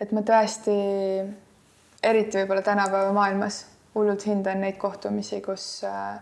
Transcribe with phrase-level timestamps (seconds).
[0.00, 0.74] et ma tõesti,
[2.02, 3.64] eriti võib-olla tänapäeva maailmas,
[3.94, 6.20] hullult hindan neid kohtumisi, kus äh,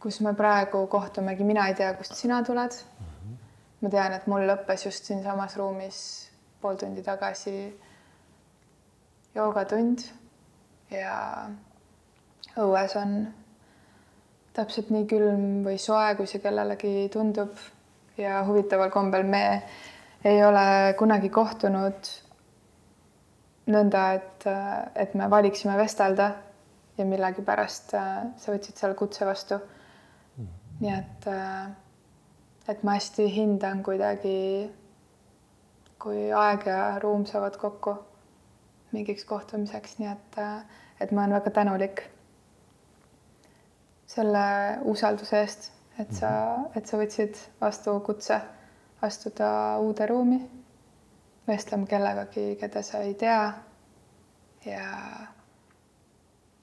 [0.00, 2.78] kus me praegu kohtumegi, mina ei tea, kust sina tuled
[3.80, 5.98] ma tean, et mul lõppes just siinsamas ruumis
[6.60, 7.54] pool tundi tagasi
[9.34, 10.04] joogatund
[10.92, 11.14] ja
[12.60, 13.14] õues on
[14.56, 17.54] täpselt nii külm või soe, kui see kellelegi tundub.
[18.20, 19.62] ja huvitaval kombel me
[20.24, 22.10] ei ole kunagi kohtunud
[23.70, 24.46] nõnda, et,
[24.94, 26.30] et me valiksime vestelda
[26.98, 29.60] ja millegipärast äh, sa võtsid seal kutse vastu.
[30.80, 31.70] Nii et, äh,
[32.68, 34.36] et ma hästi hindan kuidagi,
[36.00, 37.96] kui aeg ja ruum saavad kokku
[38.92, 42.04] mingiks kohtumiseks, nii et, äh, et ma olen väga tänulik
[44.10, 44.44] selle
[44.90, 45.70] usalduse eest,
[46.02, 46.72] et sa, mhm.
[46.76, 48.40] et sa võtsid vastu kutse
[49.02, 50.40] astuda uude ruumi,
[51.48, 53.52] vestlema kellegagi, keda sa ei tea.
[54.66, 54.84] ja,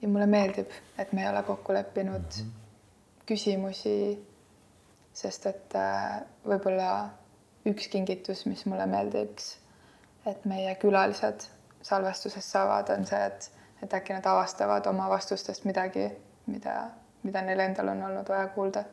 [0.02, 2.58] ja mulle meeldib, et me ei ole kokku leppinud mm -hmm
[3.28, 4.16] küsimusi,
[5.12, 6.92] sest et äh, võib-olla
[7.68, 9.50] üks kingitus, mis mulle meeldiks,
[10.28, 11.44] et meie külalised
[11.84, 13.50] salvestuses saavad, on see, et,
[13.84, 16.08] et äkki nad avastavad oma vastustest midagi,
[16.48, 16.78] mida,
[17.26, 18.84] mida neil endal on olnud vaja kuulda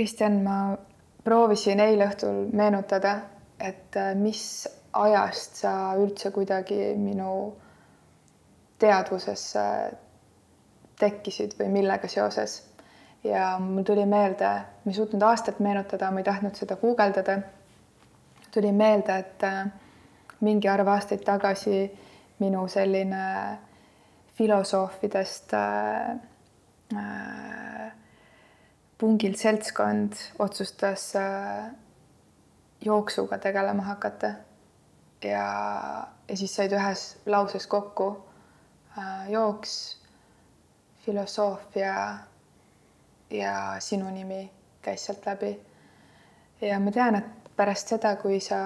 [0.00, 0.78] Kristjan, ma
[1.24, 3.10] proovisin eile õhtul meenutada,
[3.60, 4.64] et äh, mis
[4.96, 7.32] ajast sa üldse kuidagi minu
[8.80, 9.64] teadvusesse
[11.02, 12.54] tekkisid või millega seoses.
[13.24, 17.36] ja mul tuli meelde, ma ei suutnud aastat meenutada, ma ei tahtnud seda guugeldada.
[18.50, 19.66] tuli meelde, et äh,
[20.40, 21.90] mingi arv aastaid tagasi
[22.38, 23.58] minu selline
[24.40, 26.10] filosoofidest äh,
[26.96, 27.59] äh,
[29.00, 31.70] pungil seltskond otsustas äh,
[32.84, 34.32] jooksuga tegelema hakata.
[35.24, 35.46] ja,
[36.28, 38.10] ja siis said ühes lauses kokku
[38.98, 39.96] äh, jooks,
[41.04, 41.94] filosoofia
[43.30, 44.50] ja sinu nimi
[44.82, 45.58] käis sealt läbi.
[46.60, 48.60] ja ma tean, et pärast seda, kui sa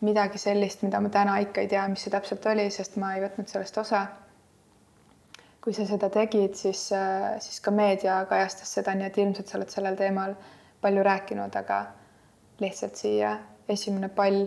[0.00, 3.22] midagi sellist, mida ma täna ikka ei tea, mis see täpselt oli, sest ma ei
[3.22, 4.06] võtnud sellest osa
[5.62, 9.58] kui sa seda tegid, siis, äh, siis ka meedia kajastas seda, nii et ilmselt sa
[9.60, 10.34] oled sellel teemal
[10.82, 11.84] palju rääkinud, aga
[12.62, 13.36] lihtsalt siia
[13.70, 14.40] esimene pall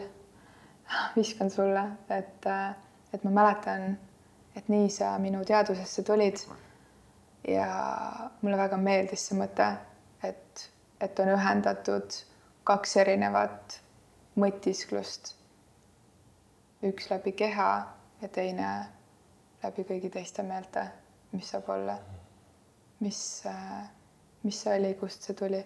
[1.19, 2.75] viskan sulle, et, äh,
[3.15, 3.95] et ma mäletan,
[4.59, 6.43] et nii sa minu teadvusesse tulid.
[7.47, 7.65] ja
[8.41, 9.67] mulle väga meeldis see mõte,
[10.25, 10.63] et,
[10.99, 12.17] et on ühendatud
[12.65, 13.79] kaks erinevat
[14.35, 15.35] mõtisklust.
[16.83, 17.71] üks läbi keha
[18.21, 18.75] ja teine
[19.63, 20.89] läbi kõigi teiste meelte
[21.35, 21.97] mis saab olla,
[23.03, 23.19] mis,
[24.43, 25.63] mis see oli, kust see tuli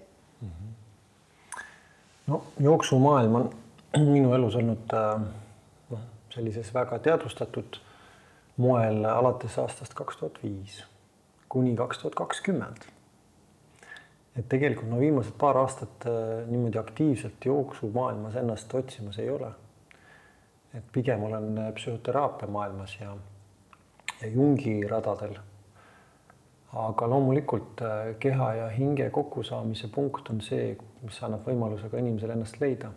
[2.30, 3.50] no jooksumaailm on
[4.14, 5.22] minu elus olnud äh,
[5.90, 7.82] noh, sellises väga teadvustatud
[8.58, 10.84] moel alates aastast kaks tuhat viis
[11.50, 12.86] kuni kaks tuhat kakskümmend.
[14.36, 19.52] et tegelikult ma viimased paar aastat äh, niimoodi aktiivselt jooksumaailmas ennast otsimas ei ole.
[20.74, 23.18] et pigem olen psühhoteraapia maailmas ja,
[24.22, 25.40] ja Jungi radadel
[26.74, 32.36] aga loomulikult äh, keha ja hinge kokkusaamise punkt on see, mis annab võimaluse ka inimesel
[32.36, 32.92] ennast leida.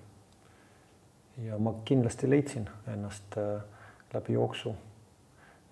[1.43, 3.63] ja ma kindlasti leidsin ennast äh,
[4.13, 4.75] läbi jooksu,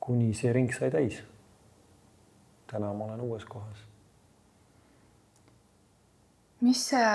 [0.01, 1.23] kuni see ring sai täis.
[2.71, 3.85] täna ma olen uues kohas.
[6.61, 7.13] mis see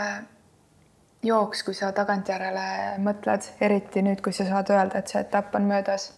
[1.23, 5.65] jooks, kui sa tagantjärele mõtled, eriti nüüd, kui sa saad öelda, et see etapp on
[5.65, 6.11] möödas.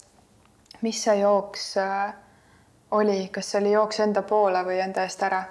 [0.82, 2.12] mis see jooks äh,
[2.90, 5.42] oli, kas see oli jooks enda poole või enda eest ära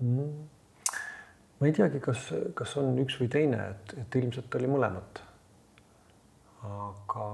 [0.00, 0.48] mm.?
[1.60, 5.22] ma ei teagi, kas, kas on üks või teine, et, et ilmselt oli mõlemat.
[6.64, 7.26] aga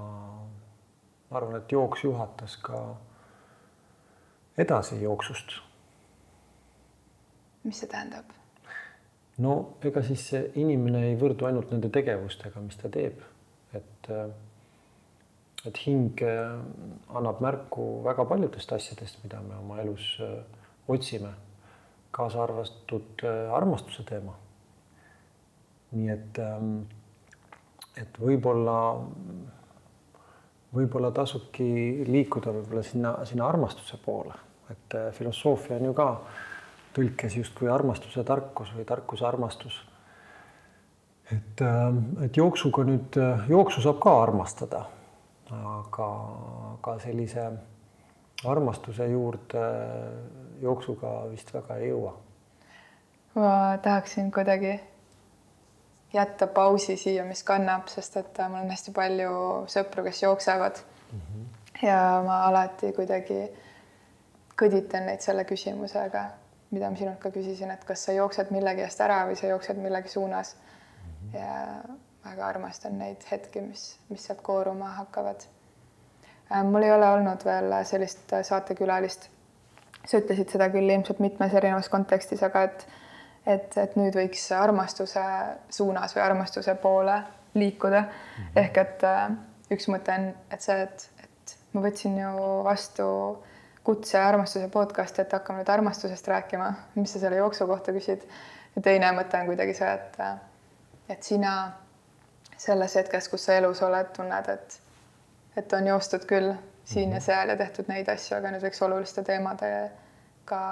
[1.30, 2.80] ma arvan, et jooks juhatas ka
[4.58, 5.60] edasi jooksust.
[7.64, 8.34] mis see tähendab?
[9.38, 9.54] no
[9.84, 13.20] ega siis see inimene ei võrdu ainult nende tegevustega, mis ta teeb,
[13.76, 14.30] et äh,
[15.66, 16.56] et hing äh,
[17.14, 20.38] annab märku väga paljudest asjadest, mida me oma elus äh,
[20.88, 21.32] otsime,
[22.10, 24.34] kaasa arvatud äh, armastuse teema.
[25.96, 26.80] nii et, ähm,
[27.96, 28.78] et võib-olla,
[30.74, 31.68] võib-olla tasubki
[32.08, 34.34] liikuda võib-olla sinna, sinna armastuse poole,
[34.70, 36.08] et filosoofia on ju ka
[36.96, 39.78] tõlkes justkui armastuse tarkus või tarkuse armastus.
[41.32, 43.16] et, äh, et jooksuga nüüd,
[43.48, 44.84] jooksu saab ka armastada,
[45.52, 46.08] aga,
[46.72, 47.46] aga sellise
[48.44, 49.62] armastuse juurde
[50.62, 52.12] jooksuga vist väga ei jõua.
[53.34, 54.80] ma tahaksin kuidagi
[56.12, 59.32] jätta pausi siia, mis kannab, sest et mul on hästi palju
[59.72, 60.80] sõpru, kes jooksevad
[61.12, 61.20] mm.
[61.20, 61.86] -hmm.
[61.86, 63.40] ja ma alati kuidagi
[64.56, 66.24] kõditan neid selle küsimusega,
[66.70, 69.76] mida ma sinult ka küsisin, et kas sa jooksed millegi eest ära või sa jooksed
[69.76, 71.30] millegi suunas mm.
[71.30, 71.38] -hmm.
[71.38, 71.82] ja
[72.26, 75.46] väga armastan neid hetki, mis, mis sealt kooruma hakkavad.
[76.52, 79.30] Äh, mul ei ole olnud veel sellist saatekülalist.
[80.06, 82.86] sa ütlesid seda küll ilmselt mitmes erinevas kontekstis, aga et
[83.46, 85.22] et, et nüüd võiks armastuse
[85.70, 87.20] suunas või armastuse poole
[87.54, 88.08] liikuda mm.
[88.08, 88.62] -hmm.
[88.62, 89.28] ehk et äh,
[89.70, 92.32] üks mõte on, et see, et, et ma võtsin ju
[92.66, 93.06] vastu
[93.86, 98.26] kutse armastuse podcast'i, et hakkame nüüd armastusest rääkima, mis sa selle jooksu kohta küsid.
[98.76, 100.38] ja teine mõte on kuidagi see, et, äh,
[101.08, 101.52] et sina
[102.58, 104.78] selles hetkes, kus sa elus oled, tunned, et,
[105.56, 106.52] et on joostud küll
[106.84, 107.14] siin mm -hmm.
[107.14, 107.24] ja mhm.
[107.24, 110.62] seal ja tehtud neid asju, aga nüüd võiks oluliste teemadega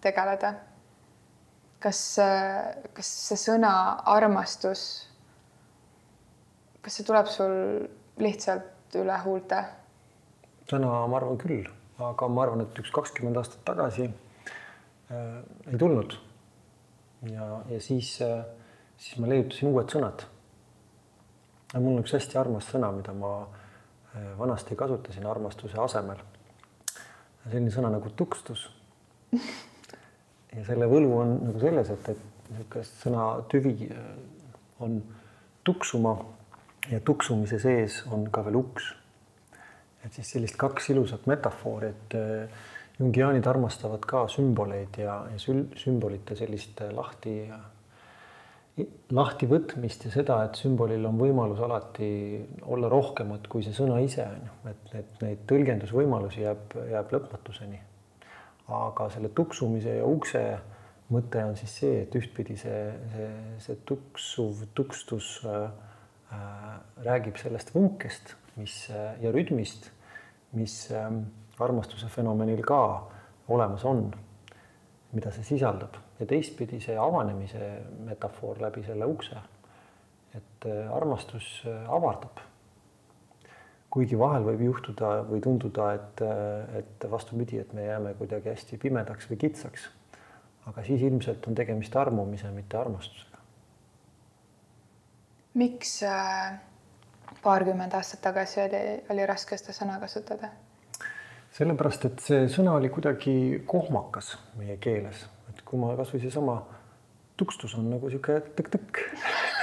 [0.00, 0.54] tegeleda
[1.80, 2.00] kas,
[2.96, 3.72] kas see sõna
[4.12, 4.84] armastus,
[6.84, 7.54] kas see tuleb sul
[8.20, 9.62] lihtsalt üle huulte?
[10.70, 11.64] täna ma arvan küll,
[11.98, 16.14] aga ma arvan, et üks kakskümmend aastat tagasi äh, ei tulnud.
[17.26, 18.44] ja, ja siis äh,,
[18.96, 20.28] siis ma leiutasin uued sõnad.
[21.78, 26.18] Mul on üks hästi armas sõna, mida ma äh, vanasti kasutasin armastuse asemel.
[27.44, 28.66] selline sõna nagu tukstus
[30.56, 34.10] ja selle võlu on nagu selles, et, et niisugust sõna tüvi äh,
[34.82, 35.00] on
[35.64, 36.16] tuksuma
[36.90, 38.94] ja tuksumise sees on ka veel uks.
[40.04, 42.62] et siis sellist kaks ilusat metafoori, et äh,
[42.98, 47.44] jungiaanid armastavad ka sümboleid ja, ja sümbolite sellist lahti,
[49.12, 52.10] lahtivõtmist ja seda, et sümbolil on võimalus alati
[52.70, 57.80] olla rohkemat kui see sõna ise on ju, et, et neid tõlgendusvõimalusi jääb, jääb lõpmatuseni.
[58.70, 60.44] Aga selle tuksumise ja ukse
[61.10, 62.80] mõte on siis see, et ühtpidi see,
[63.12, 63.30] see,
[63.64, 65.64] see tuksuv tukstus äh,
[66.32, 69.90] äh, räägib sellest vunkest, mis äh, ja rütmist,
[70.54, 71.10] mis äh,
[71.60, 72.80] armastuse fenomenil ka
[73.50, 74.06] olemas on,
[75.12, 77.72] mida see sisaldab ja teistpidi see avanemise
[78.06, 79.36] metafoor läbi selle ukse.
[80.34, 82.38] et äh, armastus äh, avardab
[83.90, 86.22] kuigi vahel võib juhtuda või tunduda, et,
[86.78, 89.88] et vastupidi, et me jääme kuidagi hästi pimedaks või kitsaks.
[90.70, 93.38] aga siis ilmselt on tegemist armumise, mitte armastusega.
[95.54, 96.60] miks äh,
[97.42, 100.52] paarkümmend aastat tagasi oli, oli raske seda sõna kasutada?
[101.56, 106.60] Sellepärast, et see sõna oli kuidagi kohmakas meie keeles, et kui ma kasvõi seesama
[107.40, 108.98] tukstus on nagu niisugune tõkk-tõkk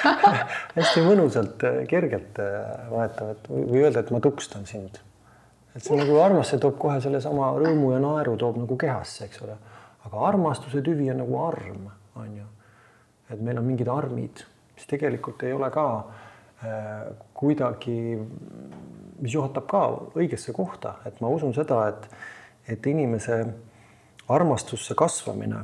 [0.77, 4.97] hästi mõnusalt, äh, kergelt äh, et või öelda, et ma tukstan sind.
[5.75, 9.43] et see nagu armas, see toob kohe sellesama rõõmu ja naeru toob nagu kehasse, eks
[9.45, 9.57] ole.
[10.09, 12.47] aga armastuse tüvi on nagu arm, on ju.
[13.29, 17.99] et meil on mingid armid, mis tegelikult ei ole ka äh, kuidagi,
[19.21, 19.81] mis juhatab ka
[20.17, 22.07] õigesse kohta, et ma usun seda, et,
[22.67, 23.41] et inimese
[24.29, 25.63] armastusse kasvamine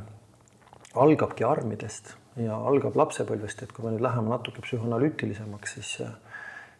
[0.96, 5.94] algabki armidest ja algab lapsepõlvest, et kui me nüüd läheme natuke psühhanalüütilisemaks, siis,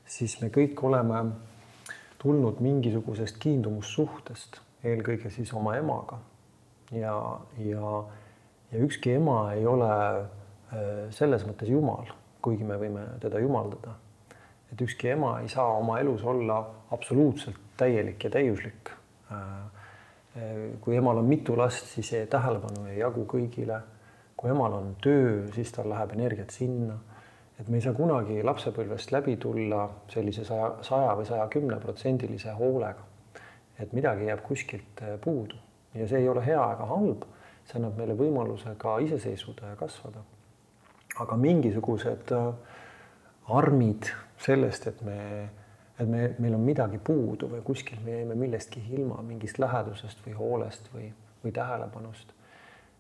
[0.06, 1.24] siis me kõik oleme
[2.22, 6.20] tulnud mingisugusest kiindumussuhtest, eelkõige siis oma emaga.
[6.92, 7.16] ja,
[7.58, 8.04] ja,
[8.72, 12.12] ja ükski ema ei ole äh, selles mõttes jumal,
[12.42, 13.98] kuigi me võime teda jumaldada.
[14.74, 16.60] Et ükski ema ei saa oma elus olla
[16.92, 18.92] absoluutselt täielik ja täiuslik.
[19.32, 19.40] Äh,
[20.82, 23.84] kui emal on mitu last, siis tähelepanu ei jagu kõigile
[24.44, 26.98] kui emal on töö, siis tal läheb energiat sinna.
[27.60, 32.52] et me ei saa kunagi lapsepõlvest läbi tulla sellise saja, saja või saja kümne protsendilise
[32.58, 33.06] hoolega.
[33.80, 35.56] et midagi jääb kuskilt äh, puudu
[35.94, 37.24] ja see ei ole hea ega halb.
[37.64, 40.26] see annab meile võimaluse ka iseseisvuda ja kasvada.
[41.20, 42.54] aga mingisugused äh,
[43.48, 44.12] armid
[44.46, 45.18] sellest, et me,
[46.00, 50.38] et me, meil on midagi puudu või kuskil me jäime millestki ilma, mingist lähedusest või
[50.38, 51.10] hoolest või,
[51.44, 52.34] või tähelepanust.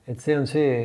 [0.07, 0.75] et see on see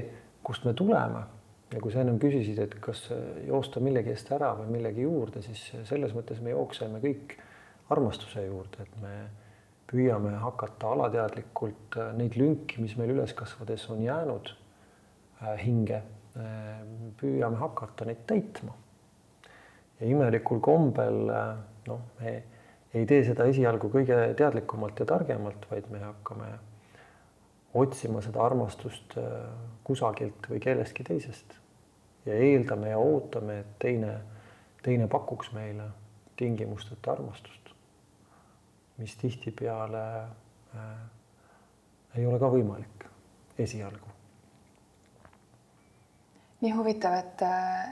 [0.43, 1.25] kust me tuleme
[1.73, 3.09] ja kui sa ennem küsisid, et kas
[3.47, 7.37] joosta millegi eest ära või millegi juurde, siis selles mõttes me jookseme kõik
[7.93, 9.15] armastuse juurde, et me
[9.89, 16.03] püüame hakata alateadlikult neid lünki, mis meil üles kasvades on jäänud äh, hinge,
[16.37, 16.83] äh,
[17.21, 18.77] püüame hakata neid täitma.
[20.01, 21.53] Ja imelikul kombel äh,
[21.89, 22.35] noh, me
[22.95, 26.51] ei tee seda esialgu kõige teadlikumalt ja targemalt, vaid me hakkame
[27.79, 29.47] otsima seda armastust äh,
[29.85, 31.57] kusagilt või kellestki teisest
[32.27, 34.15] ja eeldame ja ootame, et teine,
[34.85, 35.91] teine pakuks meile
[36.39, 37.73] tingimusteta armastust,
[38.99, 40.93] mis tihtipeale äh,
[42.17, 43.09] ei ole ka võimalik
[43.59, 44.15] esialgu.
[46.61, 47.43] nii huvitav, et,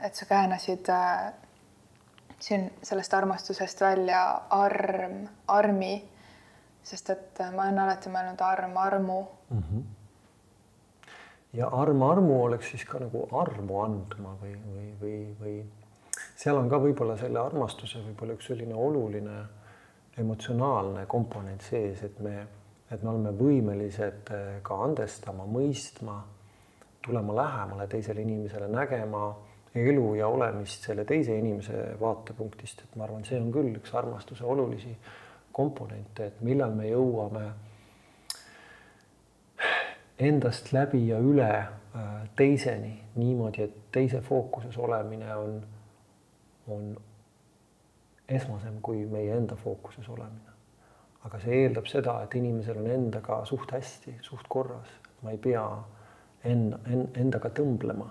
[0.02, 1.34] et sa käänasid äh,
[2.46, 4.20] siin sellest armastusest välja
[4.54, 5.94] arm, armi,
[6.86, 9.62] sest et ma olen alati mõelnud arm, armu mm.
[9.62, 9.82] -hmm.
[11.58, 15.56] ja arm, armu oleks siis ka nagu armu andma või, või, või, või
[16.36, 19.40] seal on ka võib-olla selle armastuse võib-olla üks selline oluline
[20.18, 22.46] emotsionaalne komponent sees, et me,
[22.90, 26.22] et me oleme võimelised äh, ka andestama, mõistma,
[27.04, 29.26] tulema lähemale teisele inimesele, nägema
[29.76, 34.45] elu ja olemist selle teise inimese vaatepunktist, et ma arvan, see on küll üks armastuse
[34.45, 34.92] olulisi
[35.56, 37.45] komponente, et millal me jõuame
[40.28, 41.68] endast läbi ja üle äh,
[42.37, 45.56] teiseni niimoodi, et teise fookuses olemine on,
[46.73, 46.90] on
[48.28, 50.52] esmasem kui meie enda fookuses olemine.
[51.26, 54.92] aga see eeldab seda, et inimesel on endaga suht hästi, suht korras,
[55.26, 55.64] ma ei pea
[56.47, 56.78] enna,
[57.18, 58.06] endaga tõmblema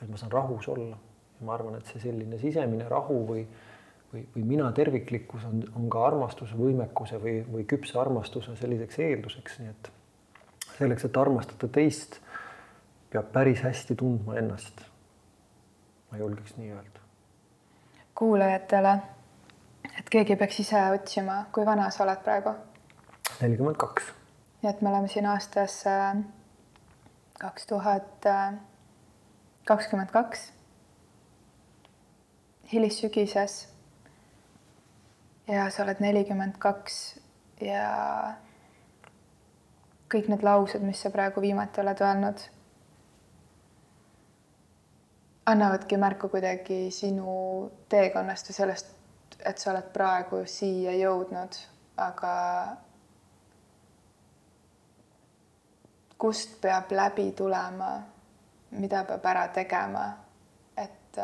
[0.00, 0.98] vaid ma saan rahus olla.
[1.40, 3.42] ja ma arvan, et see selline sisemine rahu või,
[4.12, 9.58] või, või mina terviklikkus on, on ka armastuse võimekuse või, või küpse armastuse selliseks eelduseks,
[9.60, 9.90] nii et
[10.78, 12.20] selleks, et armastada teist,
[13.12, 14.80] peab päris hästi tundma ennast.
[16.10, 17.00] ma julgeks nii öelda.
[18.14, 18.94] kuulajatele,
[19.98, 22.54] et keegi peaks ise otsima, kui vana sa oled praegu?
[23.40, 24.08] nelikümmend kaks.
[24.62, 26.16] nii et me oleme siin aastas äh,
[27.40, 28.54] kaks tuhat äh,
[29.66, 30.52] kakskümmend kaks,
[32.72, 33.68] hilissügises.
[35.48, 37.18] ja sa oled nelikümmend kaks
[37.62, 37.86] ja
[40.10, 42.42] kõik need laused, mis sa praegu viimati oled öelnud,
[45.46, 47.36] annavadki märku kuidagi sinu
[47.88, 48.90] teekonnast ja sellest,
[49.44, 51.58] et sa oled praegu siia jõudnud,
[52.02, 52.34] aga
[56.18, 57.94] kust peab läbi tulema
[58.70, 60.06] mida peab ära tegema,
[60.76, 61.18] et,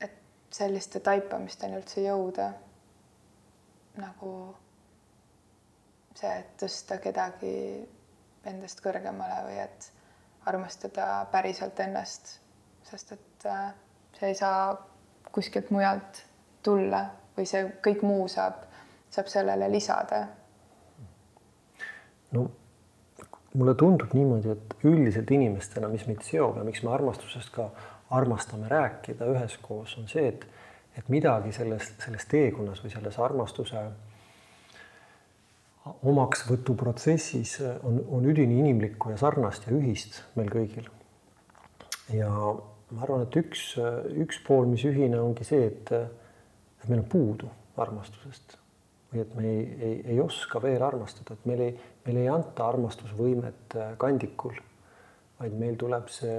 [0.00, 0.18] et
[0.50, 2.52] selliste taipamisteni üldse jõuda.
[3.92, 4.28] nagu
[6.16, 7.56] see, et tõsta kedagi
[8.48, 9.88] endast kõrgemale või et
[10.48, 12.38] armastada päriselt ennast,
[12.88, 13.74] sest et äh,
[14.18, 14.72] see ei saa
[15.32, 16.22] kuskilt mujalt
[16.62, 17.04] tulla
[17.36, 18.64] või see kõik muu saab,
[19.10, 20.26] saab sellele lisada.
[22.32, 22.48] no
[23.54, 27.68] mulle tundub niimoodi, et üldiselt inimestena, mis meid seob ja miks me armastusest ka
[28.12, 30.46] armastame rääkida üheskoos, on see, et,
[30.98, 33.84] et midagi selles, selles teekonnas või selles armastuse
[36.06, 40.88] omaksvõtuprotsessis on, on üdini inimlikku ja sarnast ja ühist meil kõigil.
[42.14, 43.72] ja ma arvan, et üks,
[44.24, 47.50] üks pool, mis ühine, ongi see, et, et meil on puudu
[47.82, 48.61] armastusest
[49.12, 51.72] või et me ei, ei, ei oska veel armastada, et meil ei,
[52.06, 54.56] meil ei anta armastusvõimet äh, kandikul,
[55.40, 56.38] vaid meil tuleb see,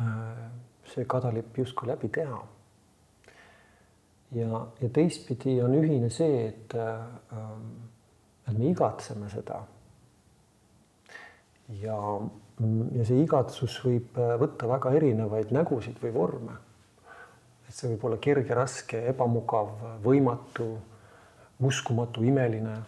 [0.00, 0.44] äh,
[0.92, 2.40] see kadalipp justkui läbi teha.
[4.34, 7.44] ja, ja teistpidi on ühine see, et, äh,
[8.48, 9.60] et me igatseme seda.
[11.82, 11.98] ja,
[12.94, 16.56] ja see igatsus võib võtta väga erinevaid nägusid või vorme.
[17.68, 20.72] et see võib olla kerge, raske, ebamugav, võimatu
[21.60, 22.78] uskumatu, imeline.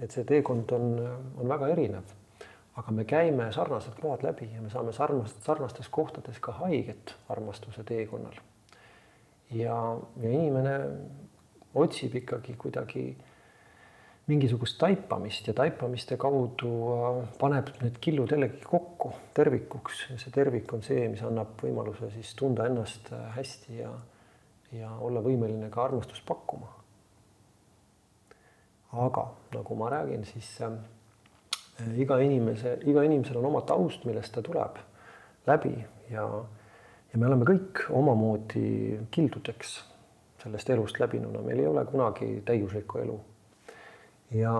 [0.00, 0.92] et see teekond on,
[1.40, 2.14] on väga erinev.
[2.76, 7.84] aga me käime sarnased kohad läbi ja me saame sarnast, sarnastes kohtades ka haiget armastuse
[7.84, 8.36] teekonnal.
[9.50, 10.78] ja, ja inimene
[11.74, 13.16] otsib ikkagi kuidagi
[14.26, 20.72] mingisugust taipamist ja taipamiste kaudu äh, paneb need killud jällegi kokku tervikuks ja see tervik
[20.74, 23.92] on see, mis annab võimaluse siis tunda ennast äh, hästi ja,
[24.74, 26.75] ja olla võimeline ka armastust pakkuma
[28.92, 30.72] aga nagu ma räägin, siis äh,
[31.98, 34.78] iga inimese, iga inimesel on oma taust, millest ta tuleb
[35.46, 35.74] läbi
[36.10, 36.24] ja,
[37.12, 39.76] ja me oleme kõik omamoodi kildudeks
[40.42, 43.20] sellest elust läbinuna, meil ei ole kunagi täiuslikku elu.
[44.38, 44.52] ja,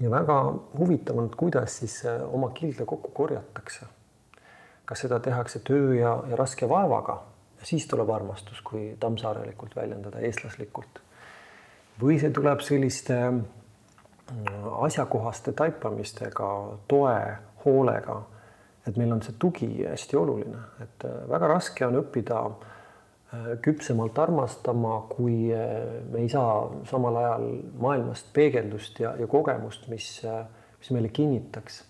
[0.00, 0.38] ja väga
[0.78, 3.86] huvitav on, kuidas siis äh, oma kilde kokku korjatakse.
[4.84, 7.22] kas seda tehakse töö ja, ja raske vaevaga
[7.60, 11.02] ja siis tuleb armastus, kui tammsaarelikult väljendada, eestlaslikult
[12.00, 16.48] või see tuleb selliste äh, asjakohaste taipamistega,
[16.90, 17.18] toe,
[17.64, 18.20] hoolega,
[18.86, 22.42] et meil on see tugi hästi oluline, et äh, väga raske on õppida
[23.60, 27.42] küpsemalt armastama, kui me ei saa samal ajal
[27.76, 30.06] maailmast peegeldust ja, ja kogemust, mis,
[30.78, 31.82] mis meile kinnitaks,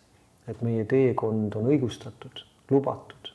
[0.50, 3.30] et meie teekond on õigustatud, lubatud.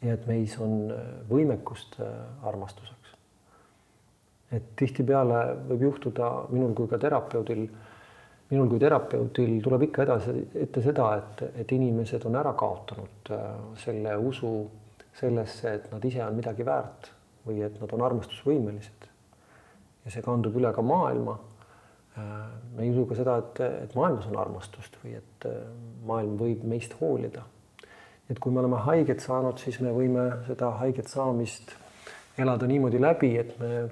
[0.00, 0.86] Ja et meis on
[1.28, 2.95] võimekust armastuseks
[4.54, 7.64] et tihtipeale võib juhtuda minul kui ka terapeudil,
[8.50, 13.48] minul kui terapeudil tuleb ikka edasi ette seda, et, et inimesed on ära kaotanud äh,
[13.82, 14.52] selle usu
[15.16, 17.10] sellesse, et nad ise on midagi väärt
[17.46, 19.10] või et nad on armastusvõimelised.
[20.04, 21.38] ja see kandub üle ka maailma.
[22.16, 22.30] Äh,
[22.76, 25.62] me ei usu ka seda, et, et maailmas on armastust või et äh,
[26.06, 27.42] maailm võib meist hoolida.
[28.30, 31.74] et kui me oleme haiget saanud, siis me võime seda haiget saamist
[32.38, 33.88] elada niimoodi läbi, et me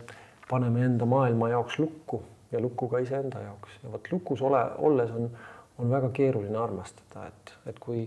[0.51, 2.23] paneme enda maailma jaoks lukku
[2.53, 5.31] ja lukku ka iseenda jaoks ja vot lukus ole, olles on,
[5.79, 8.05] on väga keeruline armastada, et, et kui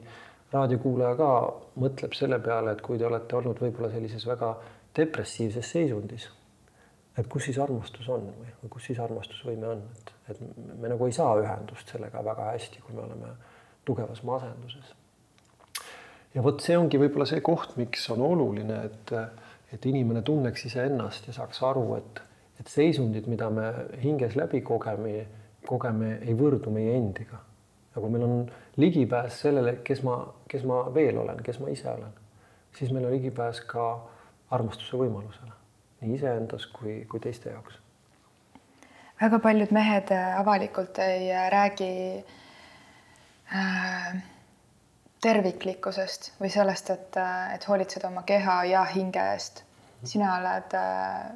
[0.53, 1.29] raadiokuulaja ka
[1.83, 4.53] mõtleb selle peale, et kui te olete olnud võib-olla sellises väga
[4.97, 6.29] depressiivses seisundis,
[7.17, 10.39] et kus siis armastus on või, või kus siis armastusvõime on, et, et
[10.77, 13.33] me nagu ei saa ühendust sellega väga hästi, kui me oleme
[13.87, 14.93] tugevas masenduses.
[16.35, 19.13] ja vot see ongi võib-olla see koht, miks on oluline, et,
[19.73, 22.23] et inimene tunneks iseennast ja saaks aru, et
[22.67, 23.67] seisundid, mida me
[24.03, 25.25] hinges läbi kogeme,
[25.67, 27.43] kogeme, ei võrdu meie endiga.
[27.95, 32.13] nagu meil on ligipääs sellele, kes ma, kes ma veel olen, kes ma ise olen,
[32.77, 33.87] siis meil on ligipääs ka
[34.53, 35.57] armastuse võimalusele
[36.01, 37.79] nii iseendas kui, kui teiste jaoks.
[39.21, 41.91] väga paljud mehed äh, avalikult ei äh, räägi
[43.55, 44.19] äh,
[45.21, 49.63] terviklikkusest või sellest, et, äh, et hoolitseda oma keha ja hinge eest.
[50.03, 51.31] sina oled äh,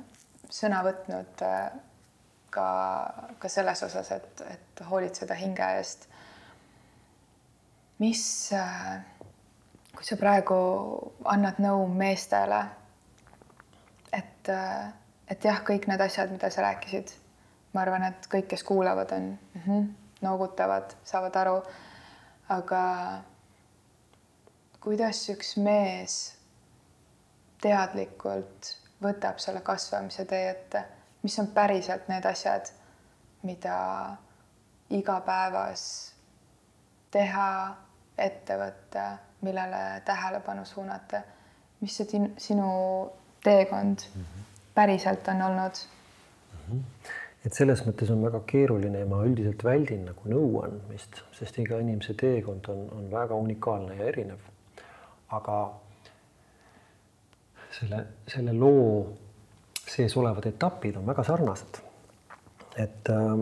[0.52, 1.72] sõna võtnud äh,
[2.52, 2.68] ka,
[3.40, 6.08] ka selles osas, et, et hoolitseda hinge eest.
[8.02, 8.24] mis,
[8.58, 9.00] äh,
[9.96, 10.58] kui sa praegu
[11.30, 12.62] annad nõu meestele,
[14.12, 14.92] et, äh,
[15.32, 17.14] et jah, kõik need asjad, mida sa rääkisid,
[17.74, 19.90] ma arvan, et kõik, kes kuulavad, on mm -hmm,
[20.22, 21.62] noogutavad, saavad aru.
[22.50, 22.84] aga
[24.80, 26.36] kuidas üks mees
[27.62, 30.84] teadlikult võtab selle kasvamise tee ette,
[31.24, 32.72] mis on päriselt need asjad,
[33.44, 33.78] mida
[34.90, 35.84] igapäevas
[37.12, 37.50] teha,
[38.18, 39.06] ette võtta,
[39.42, 41.22] millele tähelepanu suunata.
[41.82, 42.72] mis see sinu
[43.44, 44.44] teekond mm -hmm.
[44.74, 45.72] päriselt on olnud
[46.70, 46.78] mm?
[46.80, 47.10] -hmm.
[47.46, 51.80] et selles mõttes on väga keeruline ja ma üldiselt väldin nagu nõu andmist, sest iga
[51.80, 54.40] inimese teekond on, on väga unikaalne ja erinev.
[55.30, 55.74] aga
[57.72, 59.18] selle, selle loo
[59.88, 61.82] sees olevad etapid on väga sarnased.
[62.78, 63.40] et, äh,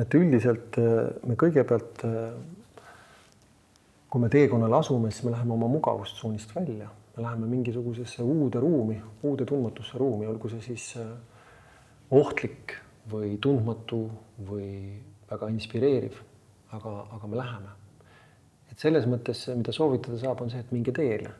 [0.00, 2.30] et üldiselt äh, me kõigepealt, äh,
[4.08, 8.96] kui me teekonnal asume, siis me läheme oma mugavustsoonist välja, me läheme mingisugusesse uude ruumi,
[9.22, 10.86] uude tundmatusse ruumi, olgu see siis
[12.12, 12.76] ohtlik
[13.12, 14.06] või tundmatu
[14.48, 14.96] või
[15.28, 16.16] väga inspireeriv,
[16.72, 17.78] aga, aga me läheme.
[18.72, 21.32] et selles mõttes, mida soovitada saab, on see, et minge teele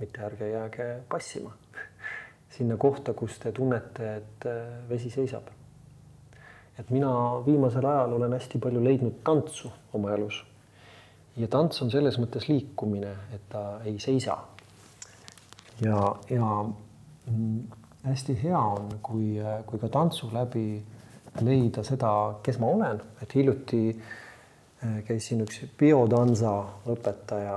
[0.00, 1.52] mitte ärge jääge passima
[2.56, 5.50] sinna kohta, kus te tunnete, et äh, vesi seisab.
[6.78, 7.10] et mina
[7.46, 10.44] viimasel ajal olen hästi palju leidnud tantsu oma elus.
[11.36, 14.38] ja tants on selles mõttes liikumine, et ta ei seisa.
[15.80, 16.64] ja, ja
[17.26, 17.60] mm,
[18.04, 19.36] hästi hea on, kui,
[19.66, 20.82] kui ka tantsu läbi
[21.40, 24.29] leida seda, kes ma olen, et hiljuti äh, Äh,
[24.80, 26.52] käis siin üks biodanza
[26.88, 27.56] õpetaja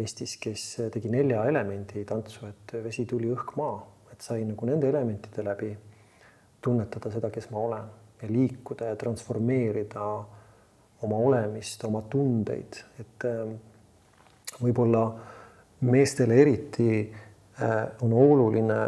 [0.00, 0.62] Eestis, kes
[0.94, 3.76] tegi nelja elemendi tantsu, et vesi, tuli, õhk, maa,
[4.12, 5.74] et sai nagu nende elementide läbi
[6.64, 10.08] tunnetada seda, kes ma olen ja liikuda ja transformeerida
[11.04, 13.44] oma olemist, oma tundeid, et äh,
[14.62, 15.04] võib-olla
[15.84, 18.78] meestele eriti äh, on oluline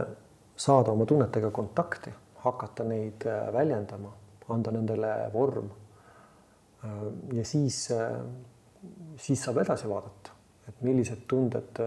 [0.56, 4.14] saada oma tunnetega kontakti, hakata neid väljendama,
[4.48, 5.68] anda nendele vorm
[7.32, 7.88] ja siis,
[9.16, 10.34] siis saab edasi vaadata,
[10.68, 11.80] et millised tunded,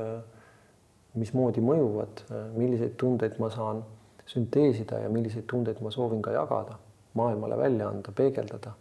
[1.19, 2.23] mismoodi mõjuvad,
[2.55, 3.83] milliseid tundeid ma saan
[4.29, 6.77] sünteesida ja milliseid tundeid ma soovin ka jagada,
[7.17, 8.75] maailmale välja anda, peegeldada.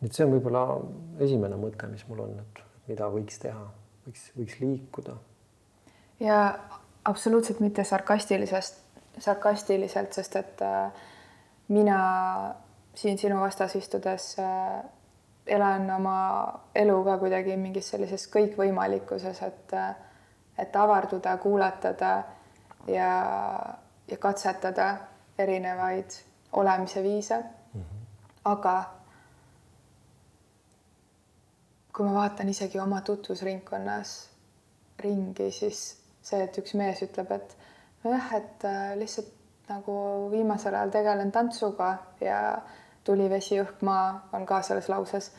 [0.00, 0.62] nii et see on võib-olla
[1.24, 3.66] esimene mõte, mis mul on, et mida võiks teha,
[4.06, 5.16] võiks, võiks liikuda.
[6.20, 6.38] ja
[7.04, 8.80] absoluutselt mitte sarkastilisest,
[9.18, 11.04] sarkastiliselt, sest et äh,
[11.68, 11.98] mina
[12.94, 14.84] siin sinu vastas istudes äh,
[15.46, 16.16] elan oma
[16.74, 19.94] elu ka kuidagi mingis sellises kõikvõimalikkuses, et äh,
[20.58, 22.22] et avarduda, kuulatada
[22.86, 23.10] ja,
[24.08, 24.96] ja katsetada
[25.38, 26.10] erinevaid
[26.52, 27.80] olemise viise mm.
[27.80, 28.04] -hmm.
[28.44, 28.84] aga
[31.92, 34.30] kui ma vaatan isegi oma tutvusringkonnas
[34.98, 37.56] ringi, siis see, et üks mees ütleb, et
[38.04, 39.32] nojah, et äh, lihtsalt
[39.68, 39.94] nagu
[40.30, 42.62] viimasel ajal tegelen tantsuga ja
[43.04, 45.30] tuli, vesi, õhk, maa on ka selles lauses,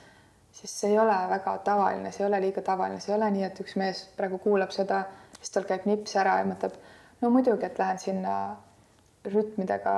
[0.55, 3.43] siis see ei ole väga tavaline, see ei ole liiga tavaline, see ei ole nii,
[3.49, 5.03] et üks mees praegu kuulab seda,
[5.39, 6.77] siis tal käib nips ära ja mõtleb,
[7.21, 8.35] no muidugi, et lähen sinna
[9.25, 9.95] rütmidega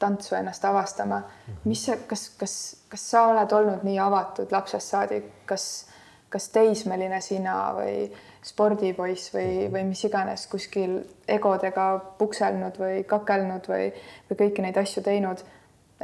[0.00, 1.22] tantsu ennast avastama.
[1.64, 2.54] mis kas, kas,
[2.88, 5.86] kas sa oled olnud nii avatud lapsest saadik, kas,
[6.28, 8.08] kas teismeline sina või
[8.44, 11.86] spordipoiss või, või mis iganes kuskil egodega
[12.18, 13.90] pukselnud või kakelnud või,
[14.28, 15.44] või kõiki neid asju teinud.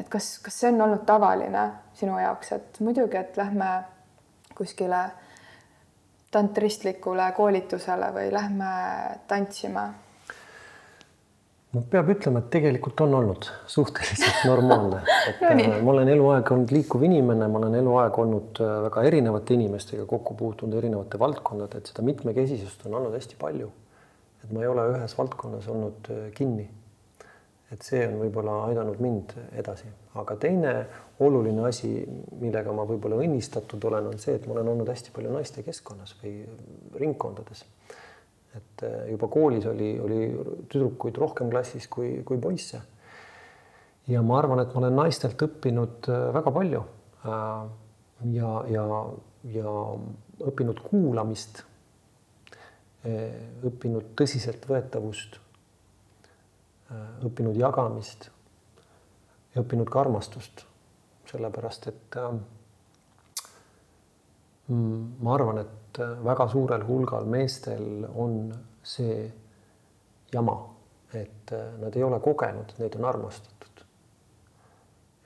[0.01, 3.71] Et kas, kas see on olnud tavaline sinu jaoks, et muidugi, et lähme
[4.57, 5.05] kuskile
[6.31, 8.71] tantristlikule koolitusele või lähme
[9.29, 9.89] tantsima
[11.75, 16.51] no peab ütlema, et tegelikult on olnud suhteliselt normaalne, et no, äh, ma olen eluaeg
[16.57, 21.81] olnud liikuv inimene, ma olen eluaeg olnud äh, väga erinevate inimestega kokku puutunud, erinevate valdkondade,
[21.81, 23.71] et seda mitmekesisust on olnud hästi palju.
[24.41, 26.67] et ma ei ole ühes valdkonnas olnud äh, kinni.
[27.71, 29.87] Et see on võib-olla aidanud mind edasi,
[30.19, 30.75] aga teine
[31.23, 31.93] oluline asi,
[32.41, 36.17] millega ma võib-olla õnnistatud olen, on see, et ma olen olnud hästi palju naiste keskkonnas
[36.23, 36.41] või
[36.99, 37.67] ringkondades
[38.57, 40.21] et äh, juba koolis oli, oli
[40.71, 42.81] tüdrukuid rohkem klassis kui, kui poisse.
[44.11, 46.85] ja ma arvan, et ma olen naistelt õppinud äh, väga palju.
[47.25, 47.67] Äh,
[48.35, 48.87] ja, ja,
[49.49, 49.75] ja
[50.51, 51.63] õppinud kuulamist,
[53.65, 55.39] õppinud tõsiseltvõetavust,
[57.27, 58.31] õppinud jagamist
[59.55, 60.65] ja õppinud ka armastust,
[61.31, 62.19] sellepärast et
[64.71, 69.25] mm, ma arvan, et äh, väga suurel hulgal meestel on see
[70.33, 70.57] jama,
[71.13, 73.57] et äh, nad ei ole kogenud, neid on armastatud.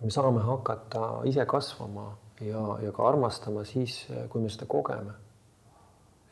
[0.05, 5.13] me saame hakata ise kasvama ja, ja ka armastama siis, äh, kui me seda kogeme.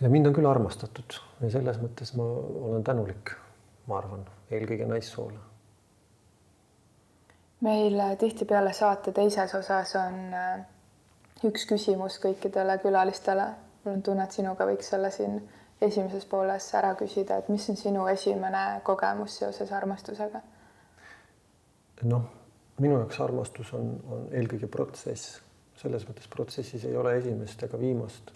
[0.00, 2.24] ja mind on küll armastatud ja selles mõttes ma
[2.68, 3.36] olen tänulik,
[3.86, 4.24] ma arvan,
[4.58, 5.38] eelkõige naissoole.
[7.60, 10.16] meil tihtipeale saate teises osas on
[11.46, 13.50] üks küsimus kõikidele külalistele
[13.84, 15.40] mul on tunne, et sinuga võiks olla siin
[15.82, 20.42] esimeses pooles ära küsida, et mis on sinu esimene kogemus seoses armastusega?
[22.02, 22.22] noh,
[22.82, 25.36] minu jaoks armastus on, on eelkõige protsess,
[25.78, 28.32] selles mõttes protsessis ei ole esimest ega viimast.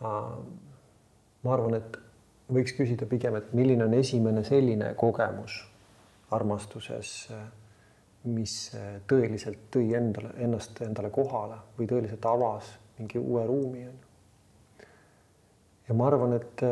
[0.00, 1.96] ma arvan, et
[2.50, 5.60] võiks küsida pigem, et milline on esimene selline kogemus
[6.32, 7.12] armastuses,
[8.32, 8.54] mis
[9.10, 13.86] tõeliselt tõi endale, ennast endale kohale või tõeliselt avas mingi uue ruumi
[15.88, 16.62] ja ma arvan, et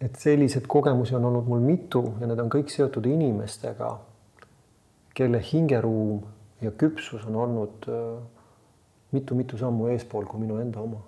[0.00, 3.90] et selliseid kogemusi on olnud mul mitu ja need on kõik seotud inimestega,
[5.16, 6.22] kelle hingeruum
[6.64, 7.88] ja küpsus on olnud
[9.12, 11.02] mitu-mitu sammu eespool kui minu enda oma.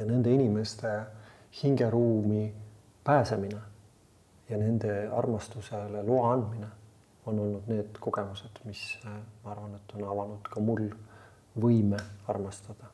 [0.00, 0.92] Ja nende inimeste
[1.62, 2.54] hingeruumi
[3.04, 3.60] pääsemine
[4.48, 6.66] ja nende armastusele loa andmine
[7.26, 10.88] on olnud need kogemused, mis äh, ma arvan, et on avanud ka mul
[11.60, 12.88] võime armastada.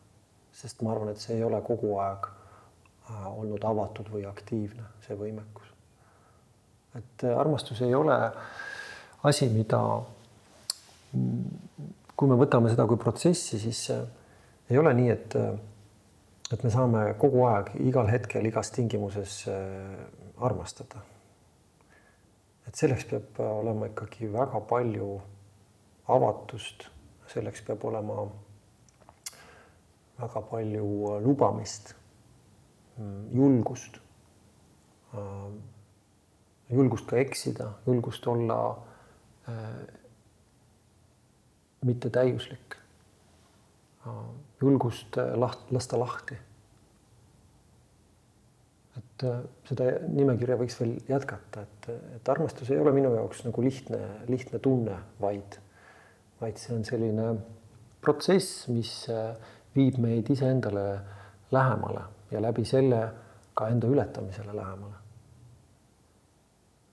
[0.57, 5.17] sest ma arvan, et see ei ole kogu aeg äh, olnud avatud või aktiivne, see
[5.17, 5.71] võimekus.
[6.99, 8.19] et äh, armastus ei ole
[9.23, 9.81] asi, mida,
[12.17, 13.89] kui me võtame seda kui protsessi, siis
[14.71, 15.39] ei ole nii, et,
[16.53, 19.45] et me saame kogu aeg, igal hetkel, igas tingimuses
[20.39, 21.03] armastada.
[22.67, 25.09] Et selleks peab olema ikkagi väga palju
[26.15, 26.89] avatust,
[27.31, 28.27] selleks peab olema
[30.21, 31.95] väga palju lubamist,
[33.35, 33.99] julgust,
[36.71, 38.61] julgust ka eksida, julgust olla
[41.87, 42.79] mitte täiuslik,
[44.61, 46.39] julgust laht-, lasta lahti
[48.97, 51.89] et äh, seda nimekirja võiks veel jätkata, et,
[52.19, 55.59] et armastus ei ole minu jaoks nagu lihtne, lihtne tunne, vaid,
[56.41, 57.31] vaid see on selline
[58.05, 59.33] protsess, mis äh,
[59.77, 60.87] viib meid iseendale
[61.53, 63.03] lähemale ja läbi selle
[63.57, 65.03] ka enda ületamisele lähemale.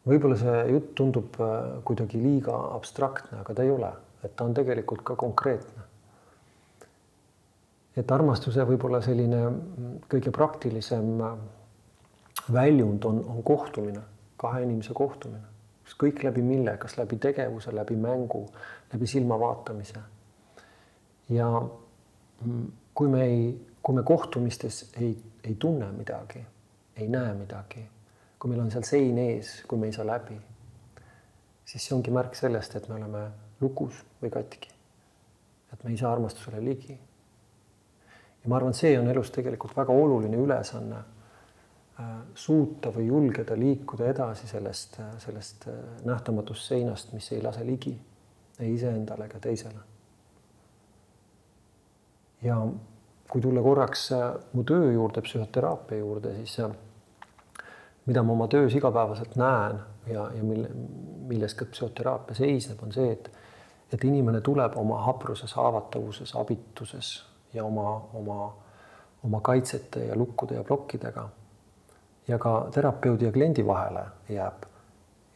[0.08, 4.56] võib-olla see jutt tundub äh, kuidagi liiga abstraktne, aga ta ei ole, et ta on
[4.56, 5.73] tegelikult ka konkreetne.
[7.98, 11.12] Et armastuse võib-olla selline mm, kõige praktilisem
[12.54, 14.02] väljund on, on kohtumine,
[14.38, 15.46] kahe inimese kohtumine,
[15.86, 18.46] ükskõik läbi mille, kas läbi tegevuse, läbi mängu,
[18.94, 20.02] läbi silma vaatamise.
[21.30, 21.48] ja
[22.94, 23.46] kui me ei,
[23.82, 26.44] kui me kohtumistes ei, ei tunne midagi,
[26.98, 27.86] ei näe midagi,
[28.40, 30.36] kui meil on seal sein ees, kui me ei saa läbi,
[31.66, 33.24] siis see ongi märk sellest, et me oleme
[33.62, 34.70] lukus või katki.
[35.74, 37.00] et me ei saa armastusele ligi.
[38.44, 40.98] Ja ma arvan, see on elus tegelikult väga oluline ülesanne
[42.00, 45.70] äh, suuta või julgeda liikuda edasi sellest, sellest
[46.06, 47.96] nähtamatust seinast, mis ei lase ligi
[48.60, 49.80] ei iseendale ega teisele.
[52.44, 52.58] ja
[53.32, 54.10] kui tulla korraks
[54.54, 56.60] mu töö juurde, psühhoteraapia juurde, siis
[58.06, 60.70] mida ma oma töös igapäevaselt näen ja, ja mille,
[61.28, 63.32] milles ka psühhoteraapia seisneb, on see, et,
[63.94, 67.14] et inimene tuleb oma hapruses, haavatavuses, abituses
[67.54, 68.56] ja oma, oma,
[69.24, 71.30] oma kaitsete ja lukkude ja plokkidega.
[72.28, 74.63] ja ka terapeudi ja kliendi vahele jääb,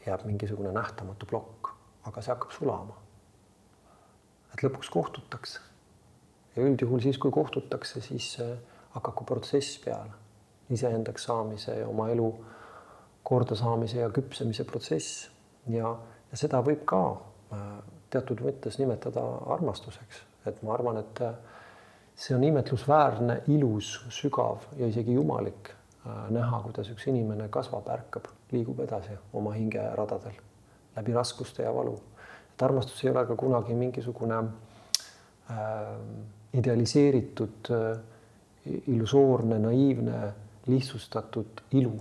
[0.06, 1.74] jääb mingisugune nähtamatu plokk,
[2.06, 2.98] aga see hakkab sulama.
[4.54, 5.60] et lõpuks kohtutakse.
[6.56, 8.38] ja üldjuhul siis, kui kohtutakse, siis
[8.96, 10.14] hakkab ka protsess peale,
[10.70, 12.32] iseendaks saamise ja oma elu
[13.28, 15.28] kordasaamise ja küpsemise protsess
[15.68, 15.92] ja,
[16.32, 17.68] ja seda võib ka äh,
[18.14, 19.24] teatud mõttes nimetada
[19.56, 21.36] armastuseks, et ma arvan, et äh,
[22.18, 28.28] see on imetlusväärne, ilus, sügav ja isegi jumalik äh, näha, kuidas üks inimene kasvab, ärkab,
[28.52, 30.40] liigub edasi oma hingeradadel
[30.98, 32.00] läbi raskuste ja valu.
[32.54, 35.58] et armastus ei ole ka kunagi mingisugune äh,
[36.54, 38.00] idealiseeritud äh,,
[38.88, 40.34] illusoorne, naiivne,
[40.68, 41.94] lihtsustatud ilu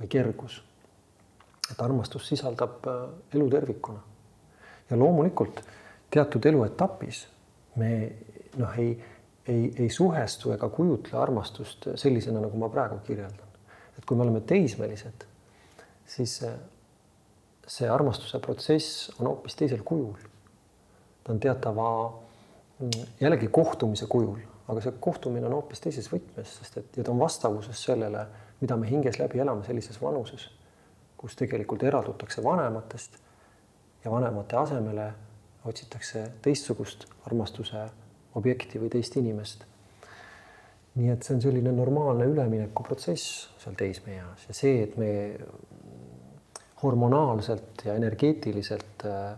[0.00, 0.62] või kergus.
[1.70, 4.00] et armastus sisaldab äh, elu tervikuna.
[4.90, 5.62] ja loomulikult
[6.10, 7.28] teatud eluetapis
[7.76, 8.12] me
[8.56, 8.94] noh, ei,
[9.48, 13.46] ei, ei suhestu ega kujutle armastust sellisena, nagu ma praegu kirjeldan.
[13.98, 15.26] et kui me oleme teismelised,
[16.06, 16.40] siis
[17.70, 20.16] see armastuse protsess on hoopis teisel kujul.
[21.24, 21.88] ta on teatava
[23.20, 27.20] jällegi kohtumise kujul, aga see kohtumine on hoopis teises võtmes, sest et ja ta on
[27.20, 28.26] vastavuses sellele
[28.60, 30.48] mida me hinges läbi elame sellises vanuses,
[31.16, 33.16] kus tegelikult eraldutakse vanematest
[34.04, 35.10] ja vanemate asemele
[35.64, 37.86] otsitakse teistsugust armastuse
[38.38, 39.66] objekti või teist inimest.
[40.94, 45.10] nii et see on selline normaalne üleminekuprotsess seal teismeeas ja see, et me
[46.82, 49.36] hormonaalselt ja energeetiliselt äh,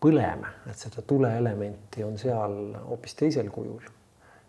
[0.00, 3.82] põleme, et seda tuleelementi on seal hoopis teisel kujul.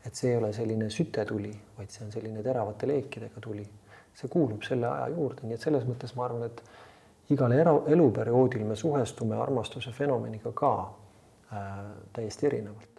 [0.05, 3.65] et see ei ole selline sütetuli, vaid see on selline teravate leekidega tuli
[4.15, 6.61] see kuulub selle aja juurde, nii et selles mõttes ma arvan, et
[7.35, 10.73] igal elu, eluperioodil me suhestume armastuse fenomeniga ka
[11.51, 11.71] äh,
[12.15, 12.94] täiesti erinevalt.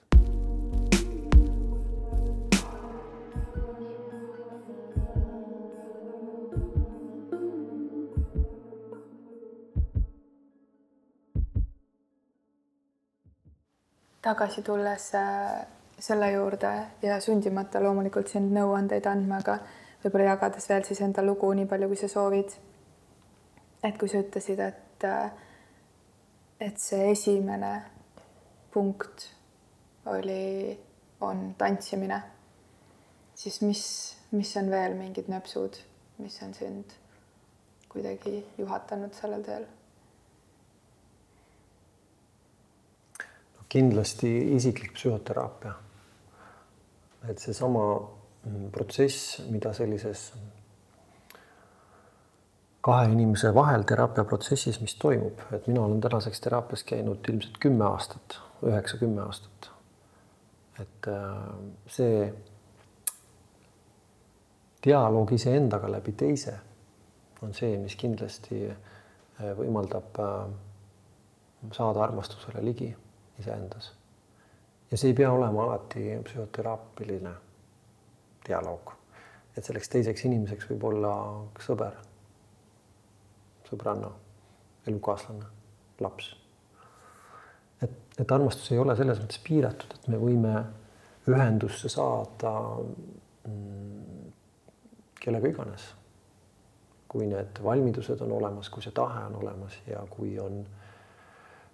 [14.27, 15.67] Tagasi tulles äh,
[15.99, 19.61] selle juurde ja sundimata loomulikult sind nõuandeid andma, aga
[20.03, 22.57] võib-olla jagades veel siis enda lugu nii palju, kui sa soovid.
[23.87, 25.05] et kui sa ütlesid, et,
[26.61, 27.71] et see esimene
[28.75, 29.29] punkt
[30.11, 30.75] oli,
[31.21, 32.19] on tantsimine,
[33.35, 33.85] siis mis,
[34.33, 35.79] mis on veel mingid nöpsud,
[36.19, 36.99] mis on sind
[37.93, 39.69] kuidagi juhatanud sellel teel?
[43.69, 45.73] Kindlasti isiklik psühhoteraapia.
[47.29, 47.83] et seesama
[48.47, 50.29] Mm, protsess, mida sellises
[52.87, 58.37] kahe inimese vahel teraapiaprotsessis, mis toimub, et mina olen tänaseks teraapias käinud ilmselt kümme aastat,
[58.63, 59.71] üheksa-kümme aastat.
[60.79, 61.35] et äh,
[61.89, 62.27] see
[64.85, 66.53] dialoog iseendaga läbi teise
[67.43, 72.93] on see, mis kindlasti äh, võimaldab äh, saada armastusele ligi
[73.41, 73.93] iseendas.
[74.91, 77.35] ja see ei pea olema alati psühhoteraapiline
[78.49, 78.93] dialoog.
[79.57, 81.13] et selleks teiseks inimeseks võib olla
[81.65, 81.95] sõber,
[83.71, 84.11] sõbranna,
[84.87, 85.47] elukaaslane,
[86.01, 86.33] laps.
[87.83, 90.57] et, et armastus ei ole selles mõttes piiratud, et me võime
[91.27, 92.53] ühendusse saada
[93.49, 94.33] mm,
[95.21, 95.93] kellega iganes.
[97.09, 100.59] kui need valmidused on olemas, kui see tahe on olemas ja kui on,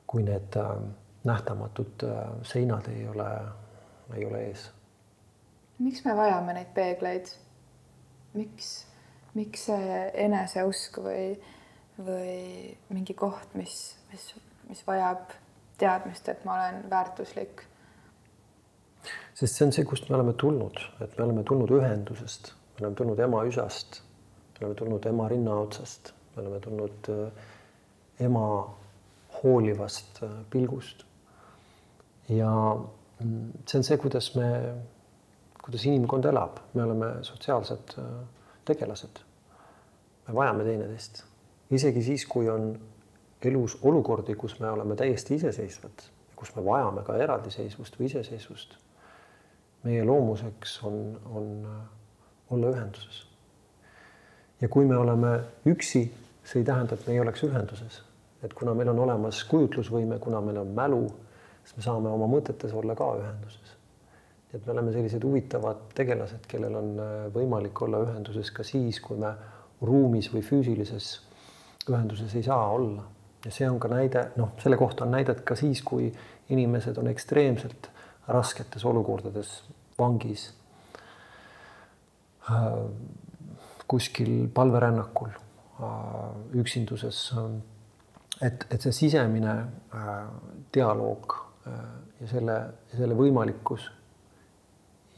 [0.06, 0.74] kui need äh,
[1.24, 3.28] nähtamatud äh, seinad ei ole,
[4.16, 4.70] ei ole ees
[5.82, 7.32] miks me vajame neid peegleid?
[8.32, 8.68] miks,
[9.36, 11.34] miks see eneseusk või,
[11.98, 12.36] või
[12.92, 13.74] mingi koht, mis,
[14.12, 14.30] mis,
[14.70, 15.34] mis vajab
[15.80, 17.66] teadmist, et ma olen väärtuslik?
[19.34, 22.98] sest see on see, kust me oleme tulnud, et me oleme tulnud ühendusest, me oleme
[23.02, 24.00] tulnud ema üsast,
[24.54, 27.48] me oleme tulnud ema rinnaotsast, me oleme tulnud äh,
[28.28, 28.46] ema
[29.42, 31.04] hoolivast äh, pilgust.
[32.28, 32.50] Ja
[33.24, 34.48] mm, see on see, kuidas me
[35.62, 38.06] kuidas inimkond elab, me oleme sotsiaalsed äh,
[38.64, 39.20] tegelased.
[40.28, 41.24] me vajame teineteist,
[41.70, 42.76] isegi siis, kui on
[43.42, 46.04] elus olukordi, kus me oleme täiesti iseseisvad,
[46.38, 48.76] kus me vajame ka eraldiseisvust või iseseisvust,
[49.82, 51.48] meie loomuseks on, on
[52.50, 53.26] olla ühenduses.
[54.60, 56.04] ja kui me oleme üksi,
[56.44, 58.02] see ei tähenda, et me ei oleks ühenduses,
[58.42, 61.06] et kuna meil on olemas kujutlusvõime, kuna meil on mälu,
[61.62, 63.76] siis me saame oma mõtetes olla ka ühenduses.
[64.52, 66.94] et me oleme sellised huvitavad tegelased, kellel on
[67.32, 69.32] võimalik olla ühenduses ka siis, kui me
[69.82, 71.14] ruumis või füüsilises
[71.90, 73.02] ühenduses ei saa olla.
[73.44, 76.12] ja see on ka näide, noh, selle kohta on näidet ka siis, kui
[76.54, 77.88] inimesed on ekstreemselt
[78.28, 79.62] rasketes olukordades
[79.98, 80.52] vangis,
[82.50, 82.68] äh,
[83.90, 85.88] kuskil palverännakul, äh,
[86.54, 87.34] üksinduses.
[88.40, 89.52] et, et see sisemine
[89.94, 90.26] äh,
[90.74, 91.34] dialoog
[91.66, 93.90] ja selle, selle võimalikkus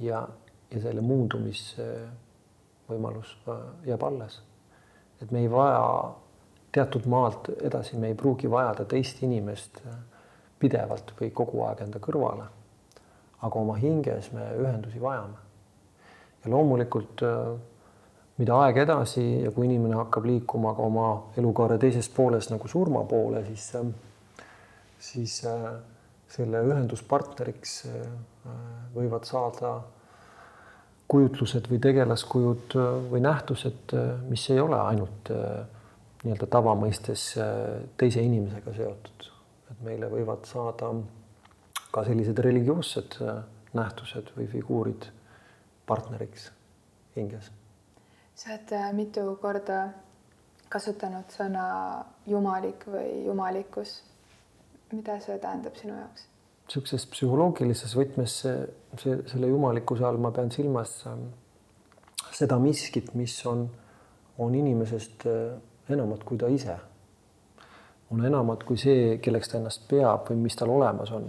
[0.00, 0.28] ja,
[0.70, 3.38] ja selle muundumisvõimalus
[3.86, 4.42] jääb alles.
[5.22, 6.14] et me ei vaja
[6.72, 9.82] teatud maalt edasi, me ei pruugi vajada teist inimest
[10.58, 12.44] pidevalt või kogu aeg enda kõrvale
[13.44, 15.40] aga oma hinges me ühendusi vajame.
[16.44, 17.54] ja loomulikult, äh,
[18.36, 21.06] mida aeg edasi ja kui inimene hakkab liikuma ka oma
[21.40, 23.86] elukaare teises pooles nagu surma poole, siis, äh,
[24.98, 25.70] siis äh,
[26.34, 27.74] selle ühenduspartneriks
[28.94, 29.74] võivad saada
[31.08, 32.74] kujutlused või tegelaskujud
[33.12, 33.94] või nähtused,
[34.26, 35.30] mis ei ole ainult
[36.24, 37.26] nii-öelda tavamõistes
[38.00, 39.28] teise inimesega seotud,
[39.70, 40.90] et meile võivad saada
[41.94, 43.42] ka sellised religioossed äh,
[43.78, 45.06] nähtused või figuurid
[45.86, 46.48] partneriks
[47.14, 47.50] hinges.
[48.34, 49.78] sa oled äh, mitu korda
[50.72, 51.66] kasutanud sõna
[52.26, 54.00] jumalik või jumalikkus.
[54.94, 56.28] Mida see tähendab sinu jaoks?
[56.64, 58.60] niisuguses psühholoogilises võtmes see,
[59.00, 61.26] see, selle jumalikkuse all ma pean silmas ähm,
[62.32, 63.66] seda miskit, mis on,
[64.40, 65.58] on inimesest äh,
[65.92, 66.76] enamat kui ta ise.
[68.10, 71.28] on enamat kui see, kelleks ta ennast peab või mis tal olemas on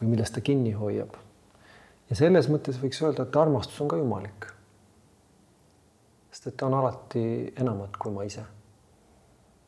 [0.00, 1.16] või millest ta kinni hoiab.
[2.10, 4.52] ja selles mõttes võiks öelda, et armastus on ka jumalik.
[6.30, 8.44] sest et ta on alati enamat kui ma ise.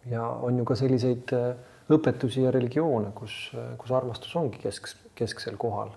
[0.06, 1.54] ja on ju ka selliseid äh,
[1.90, 5.90] õpetusi ja religioone, kus, äh, kus armastus ongi kesk, kesksel kohal.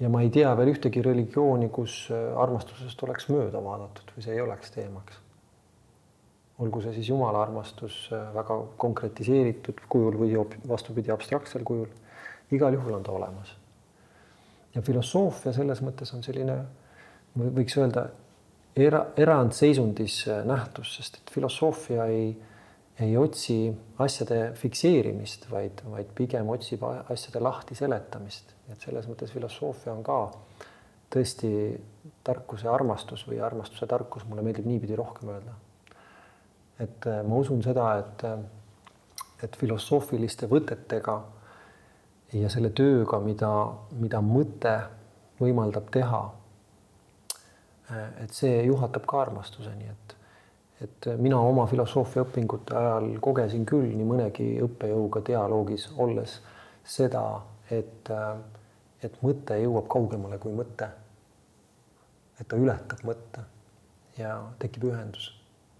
[0.00, 4.34] ja ma ei tea veel ühtegi religiooni, kus äh, armastusest oleks mööda vaadatud või see
[4.34, 5.22] ei oleks teemaks.
[6.58, 10.36] olgu see siis jumala armastus väga konkretiseeritud kujul või
[10.68, 11.88] vastupidi, abstraktsel kujul
[12.50, 13.56] igal juhul on ta olemas.
[14.74, 16.56] ja filosoofia selles mõttes on selline,
[17.36, 18.08] võiks öelda,
[18.76, 22.36] era, erandseisundis nähtus, sest et filosoofia ei,
[23.00, 23.58] ei otsi
[23.98, 28.54] asjade fikseerimist, vaid, vaid pigem otsib asjade lahti seletamist.
[28.72, 30.18] et selles mõttes filosoofia on ka
[31.12, 31.50] tõesti
[32.26, 35.54] tarkuse armastus või armastuse tarkus, mulle meeldib niipidi rohkem öelda.
[36.80, 38.24] et ma usun seda, et,
[39.44, 41.20] et filosoofiliste võtetega
[42.32, 43.52] ja selle tööga, mida,
[43.92, 44.76] mida mõte
[45.40, 46.22] võimaldab teha.
[48.20, 50.15] et see juhatab ka armastuseni, et,
[50.84, 56.38] et mina oma filosoofiaõpingute ajal kogesin küll nii mõnegi õppejõuga dialoogis olles
[56.84, 57.22] seda,
[57.70, 58.10] et,
[59.02, 60.90] et mõte jõuab kaugemale kui mõte.
[62.40, 63.46] et ta ületab mõtte
[64.18, 65.30] ja tekib ühendus,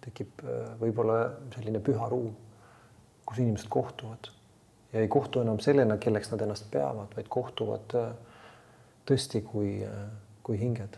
[0.00, 0.40] tekib
[0.80, 1.18] võib-olla
[1.54, 2.32] selline püha ruum,
[3.26, 4.30] kus inimesed kohtuvad
[4.92, 8.06] ja ei kohtu enam sellena, kelleks nad ennast peavad, vaid kohtuvad äh,
[9.08, 10.06] tõesti kui, äh,
[10.46, 10.96] kui hinged.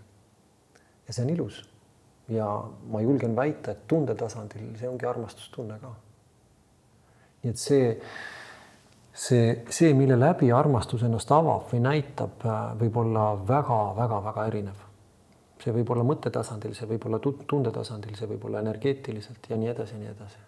[1.09, 1.63] ja see on ilus.
[2.29, 2.49] Ja
[2.93, 5.93] ma julgen väita, et tundetasandil see ongi armastustunne ka.
[7.43, 7.87] nii et see,
[9.13, 14.85] see, see, mille läbi armastus ennast avab või näitab, äh, võib olla väga-väga-väga erinev.
[15.63, 19.97] see võib olla mõttetasandil, see võib olla tundetasandil, see võib olla energeetiliselt ja nii edasi
[19.97, 20.45] ja nii edasi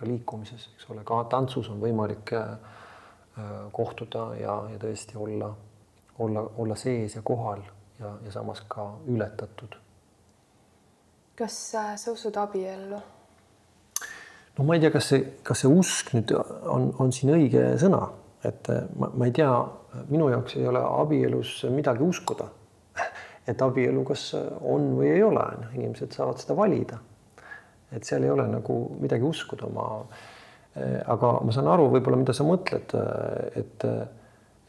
[0.00, 2.48] ka liikumises, eks ole, ka tantsus on võimalik äh,
[3.36, 5.50] äh, kohtuda ja, ja tõesti olla,
[6.24, 7.60] olla, olla sees ja kohal
[8.00, 9.76] ja, ja samas ka ületatud.
[11.40, 13.00] Kas äh, sa usud abiellu?
[14.58, 18.04] no ma ei tea, kas see, kas see usk nüüd on, on siin õige sõna,
[18.46, 19.50] et ma, ma ei tea,
[20.12, 22.50] minu jaoks ei ole abielus midagi uskuda.
[23.50, 27.00] et abielu kas on või ei ole, noh, inimesed saavad seda valida
[27.94, 29.86] et seal ei ole nagu midagi uskuda, ma
[30.78, 33.86] eh, aga ma saan aru võib-olla, mida sa mõtled, eh, et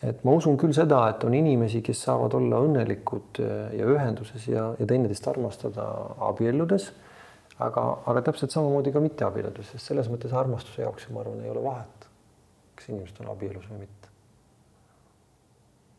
[0.03, 4.47] et ma usun küll seda, et on inimesi, kes saavad olla õnnelikud eh, ja ühenduses
[4.49, 5.85] ja, ja teineteist armastada
[6.29, 6.89] abielludes,
[7.61, 11.63] aga, aga täpselt samamoodi ka mitteabielludes, sest selles mõttes armastuse jaoks, ma arvan, ei ole
[11.65, 12.09] vahet,
[12.75, 13.97] kas inimesed on abielus või mitte.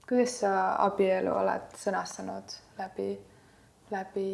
[0.08, 0.52] kuidas sa
[0.84, 3.10] abielu oled sõnastanud läbi,
[3.94, 4.28] läbi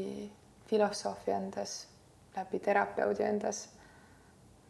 [0.71, 1.81] filosoofia endas?
[2.39, 3.65] läbi terapeudi endas,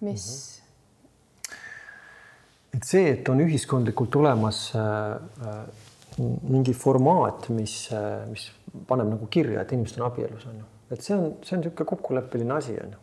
[0.01, 0.63] mis mm.
[0.63, 0.68] -hmm
[2.75, 5.14] et see, et on ühiskondlikult olemas äh,
[5.49, 5.61] äh,
[6.19, 7.75] mingi formaat, mis,
[8.29, 8.49] mis
[8.89, 10.66] paneb nagu kirja, et inimesed on abielus, on ju.
[10.91, 13.01] et see on, see on niisugune kokkuleppeline asi, on ju.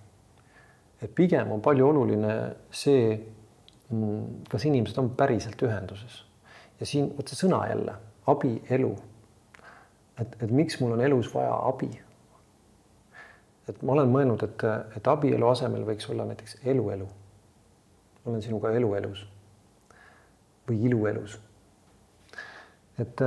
[1.06, 2.36] et pigem on palju oluline
[2.76, 3.16] see,
[3.90, 6.24] mm, kas inimesed on päriselt ühenduses.
[6.80, 7.96] ja siin vot see sõna jälle,
[8.32, 8.96] abielu.
[10.20, 11.94] et, et miks mul on elus vaja abi?
[13.66, 14.68] et ma olen mõelnud, et,
[15.00, 17.08] et abielu asemel võiks olla näiteks eluelu.
[18.26, 19.24] olen sinuga eluelus
[20.68, 21.40] või iluelus
[23.02, 23.22] et,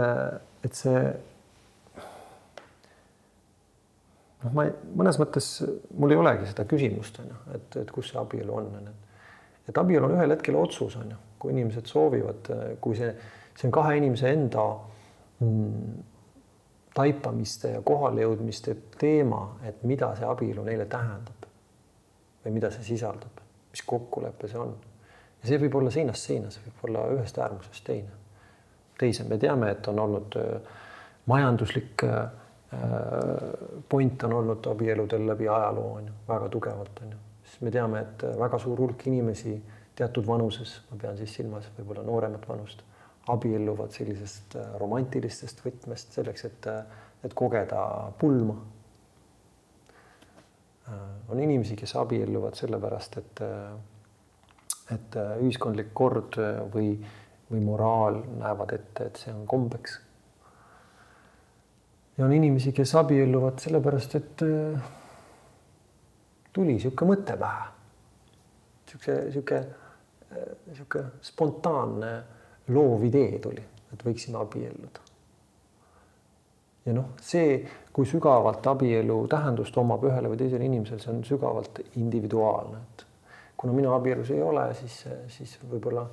[0.64, 1.00] et see
[4.42, 5.50] noh, ma ei, mõnes mõttes
[5.98, 8.94] mul ei olegi seda küsimust on ju, et, et kus see abielu on, on ju.
[9.70, 13.10] et abielu on ühel hetkel otsus on ju, kui inimesed soovivad, kui see,
[13.54, 14.64] see on kahe inimese enda
[15.44, 15.98] mm,
[16.96, 21.46] taipamiste ja kohalejõudmiste teema, et mida see abielu neile tähendab
[22.44, 24.72] või mida see sisaldab, mis kokkulepe see on.
[25.42, 28.18] Ja see võib olla seinast seina, see võib olla ühest äärmusest teine
[28.98, 30.76] teise, me teame, et on olnud äh,
[31.30, 32.28] majanduslik äh,
[33.88, 38.04] point on olnud abieludel läbi ajaloo on ju väga tugevalt on ju, siis me teame,
[38.04, 39.56] et äh, väga suur hulk inimesi
[39.98, 42.82] teatud vanuses, ma pean siis silmas võib-olla nooremat vanust,
[43.28, 46.68] abielluvad sellisest romantilistest võtmest selleks, et,
[47.26, 47.80] et kogeda
[48.18, 48.54] pulma.
[51.28, 53.42] on inimesi, kes abielluvad sellepärast, et,
[54.94, 56.36] et ühiskondlik kord
[56.72, 56.92] või
[57.50, 60.00] või moraal näevad ette, et see on kombeks.
[62.18, 64.88] ja on inimesi, kes abielluvad sellepärast, et äh,
[66.52, 67.68] tuli niisugune mõte pähe.
[68.84, 69.66] niisugune, niisugune,
[70.66, 72.14] niisugune spontaanne
[72.68, 75.06] loov idee tuli, et võiksime abielluda.
[76.84, 77.62] ja noh, see,
[77.92, 83.07] kui sügavalt abielu tähendust omab ühele või teisele inimesele, see on sügavalt individuaalne, et
[83.58, 85.00] kuna mina abielus ei ole, siis,
[85.34, 86.06] siis võib-olla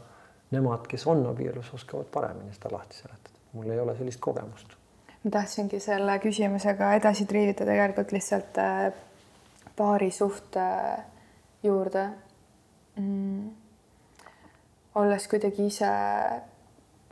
[0.52, 3.40] nemad, kes on abielus, oskavad paremini seda lahti seletada.
[3.54, 4.76] mul ei ole sellist kogemust.
[5.24, 8.94] ma tahtsingi selle küsimusega edasi triivida tegelikult lihtsalt äh,
[9.76, 11.06] paari suhte äh,
[11.64, 12.10] juurde
[12.96, 13.50] mm..
[14.96, 15.92] olles kuidagi ise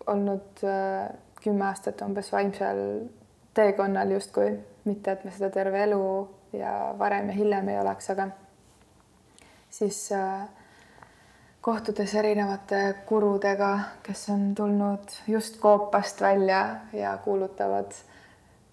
[0.07, 1.09] olnud äh,
[1.43, 2.79] kümme aastat umbes vaimsel
[3.53, 4.53] teekonnal justkui,
[4.85, 6.05] mitte et ma seda terve elu
[6.57, 8.31] ja varem ja hiljem ei oleks, aga
[9.73, 10.47] siis äh,
[11.61, 17.95] kohtudes erinevate kurudega, kes on tulnud just koopast välja ja kuulutavad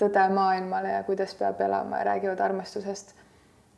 [0.00, 3.14] tõde maailmale ja kuidas peab elama ja räägivad armastusest,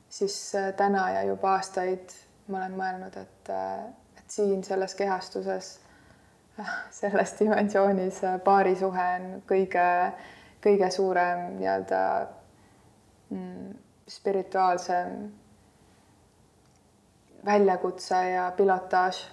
[0.08, 2.14] siis äh, täna ja juba aastaid
[2.48, 3.84] ma olen mõelnud, et, äh,
[4.18, 5.76] et siin selles kehastuses,
[7.02, 9.86] selles dimensioonis paarisuhe on kõige,
[10.64, 12.02] kõige suurem nii-öelda
[13.30, 13.78] mm,
[14.10, 15.22] spirituaalsem
[17.44, 19.30] väljakutse ja pilotaaž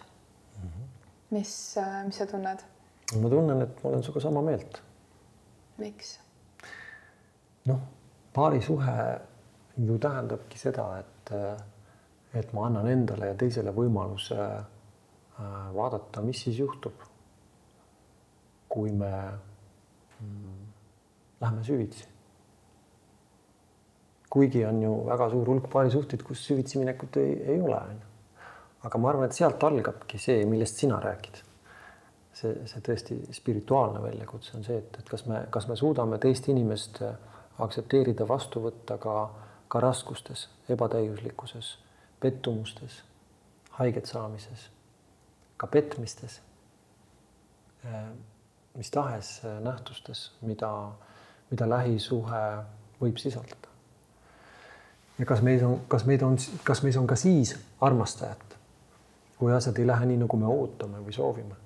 [0.64, 0.70] mm.
[0.70, 0.88] -hmm.
[1.30, 2.60] mis, äh, mis sa tunned?
[3.22, 4.82] ma tunnen, et ma olen sinuga sama meelt.
[5.78, 6.20] miks?
[7.66, 7.80] noh,
[8.34, 9.20] paarisuhe
[9.78, 11.64] ju tähendabki seda, et, äh,
[12.34, 16.94] et ma annan endale ja teisele võimaluse äh, vaadata, mis siis juhtub,
[18.70, 19.32] kui me
[20.20, 20.66] mm,
[21.42, 22.19] lähme süvitsi
[24.30, 27.80] kuigi on ju väga suur hulk paarisuhteid, kus süvitsi minekut ei, ei ole,
[28.86, 31.44] aga ma arvan, et sealt algabki see, millest sina räägid.
[32.40, 36.48] see, see tõesti spirituaalne väljakutse on see, et, et kas me, kas me suudame teist
[36.48, 37.02] inimest
[37.60, 39.16] aktsepteerida, vastu võtta ka,
[39.68, 41.74] ka raskustes, ebatäiuslikkuses,
[42.22, 43.02] pettumustes,
[43.80, 44.70] haiget saamises,
[45.60, 46.40] ka petmistes,
[48.78, 49.34] mis tahes
[49.66, 50.72] nähtustes, mida,
[51.52, 52.44] mida lähisuhe
[53.02, 53.69] võib sisaldada
[55.20, 58.56] ja kas meis on, kas meid on, kas meis on ka siis armastajat,
[59.40, 61.58] kui asjad ei lähe nii, nagu me ootame või soovime.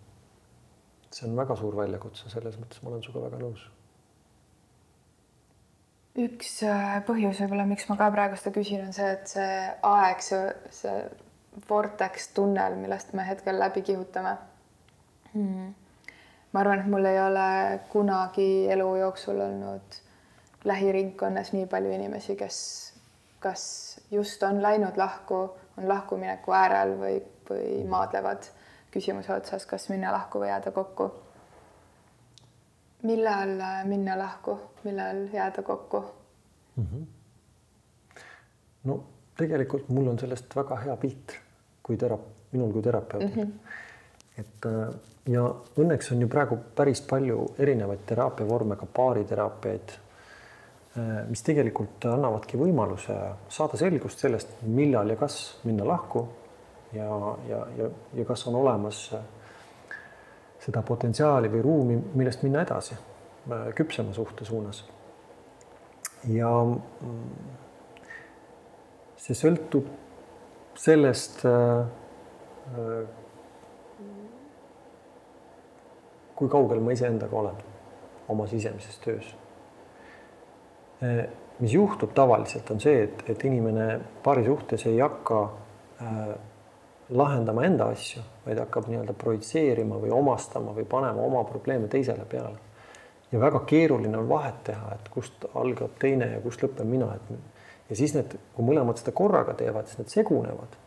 [1.14, 3.68] see on väga suur väljakutse, selles mõttes ma olen sinuga väga nõus.
[6.24, 9.54] üks äh, põhjus võib-olla, miks ma ka praegu seda küsin, on see, et see
[9.90, 10.98] aeg, see, see
[11.70, 14.38] vortex tunnel, millest me hetkel läbi kihutame
[15.34, 15.74] hmm..
[16.54, 17.46] ma arvan, et mul ei ole
[17.94, 20.02] kunagi elu jooksul olnud
[20.66, 22.58] lähiringkonnas nii palju inimesi, kes
[23.44, 25.36] kas just on läinud lahku,
[25.78, 27.18] on lahkumineku äärel või,
[27.50, 28.48] või maadlevad
[28.94, 31.12] küsimuse otsas, kas minna lahku või jääda kokku.
[33.04, 36.04] millal minna lahku, millal jääda kokku
[36.76, 36.86] mm?
[36.86, 37.08] -hmm.
[38.84, 39.04] no
[39.38, 41.36] tegelikult mul on sellest väga hea pilt,
[41.84, 43.42] kui terap-, minul kui terapeudil mm.
[43.42, 44.40] -hmm.
[44.40, 44.96] et äh,
[45.34, 45.44] ja
[45.78, 50.03] õnneks on ju praegu päris palju erinevaid teraapiavorme, ka baariteraapiaid Äh,
[51.30, 53.16] mis tegelikult annavadki võimaluse
[53.50, 56.28] saada selgust sellest, millal ja kas minna lahku
[56.94, 57.08] ja,
[57.50, 59.08] ja, ja, ja kas on olemas
[60.64, 62.96] seda potentsiaali või ruumi, millest minna edasi
[63.76, 64.86] küpsema suhte suunas.
[66.30, 67.50] ja mm,
[69.20, 69.90] see sõltub
[70.80, 71.44] sellest,
[76.36, 77.62] kui kaugel ma iseendaga olen
[78.34, 79.34] oma sisemises töös.
[81.60, 85.40] Mis juhtub tavaliselt, on see, et, et inimene paari suhtes ei hakka
[86.02, 86.34] äh,
[87.14, 92.60] lahendama enda asju, vaid hakkab nii-öelda projitseerima või omastama või panema oma probleeme teisele peale.
[93.32, 97.32] ja väga keeruline on vahet teha, et kust algab teine ja kust lõpeb mina, et
[97.90, 100.78] ja siis need, kui mõlemad seda korraga teevad, siis need segunevad.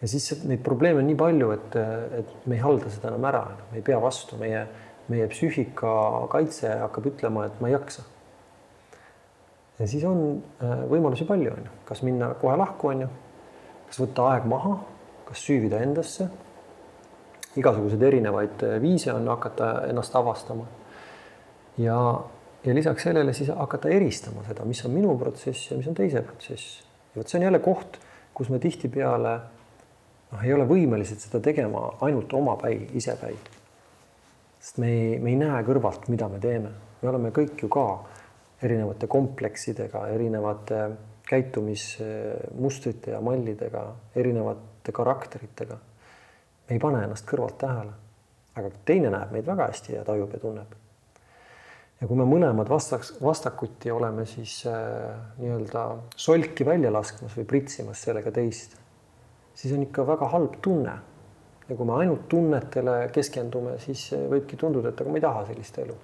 [0.00, 1.78] ja siis neid probleeme on nii palju, et,
[2.20, 4.66] et me ei halda seda enam ära, me ei pea vastu, meie,
[5.12, 8.04] meie psüühika kaitse hakkab ütlema, et ma ei jaksa.
[9.78, 13.08] Ja siis on äh, võimalusi palju, on ju, kas minna kohe lahku, on ju,
[13.88, 14.76] kas võtta aeg maha
[15.26, 16.28] kas süüvida endasse.
[17.56, 20.66] igasuguseid erinevaid äh, viise on hakata ennast avastama.
[21.78, 21.98] ja,
[22.64, 26.22] ja lisaks sellele siis hakata eristama seda, mis on minu protsess ja mis on teise
[26.22, 26.82] protsess.
[27.14, 27.98] ja vot see on jälle koht,
[28.34, 29.36] kus me tihtipeale
[30.32, 33.34] noh, ei ole võimelised seda tegema ainult omapäi, isepäi.
[34.60, 36.70] sest me ei, me ei näe kõrvalt, mida me teeme,
[37.02, 37.88] me oleme kõik ju ka
[38.62, 40.90] erinevate kompleksidega, erinevate
[41.28, 45.76] käitumismustrite ja mallidega, erinevate karakteritega.
[46.68, 47.92] me ei pane ennast kõrvalt tähele,
[48.58, 50.74] aga teine näeb meid väga hästi ja tajub ja tunneb.
[52.00, 54.74] ja kui me mõlemad vastaks, vastakuti oleme siis äh,
[55.38, 55.84] nii-öelda
[56.16, 58.76] solki välja laskmas või pritsimas sellega teist,
[59.54, 60.98] siis on ikka väga halb tunne.
[61.68, 65.78] ja kui me ainult tunnetele keskendume, siis võibki tunduda, et aga ma ei taha sellist
[65.82, 65.96] elu.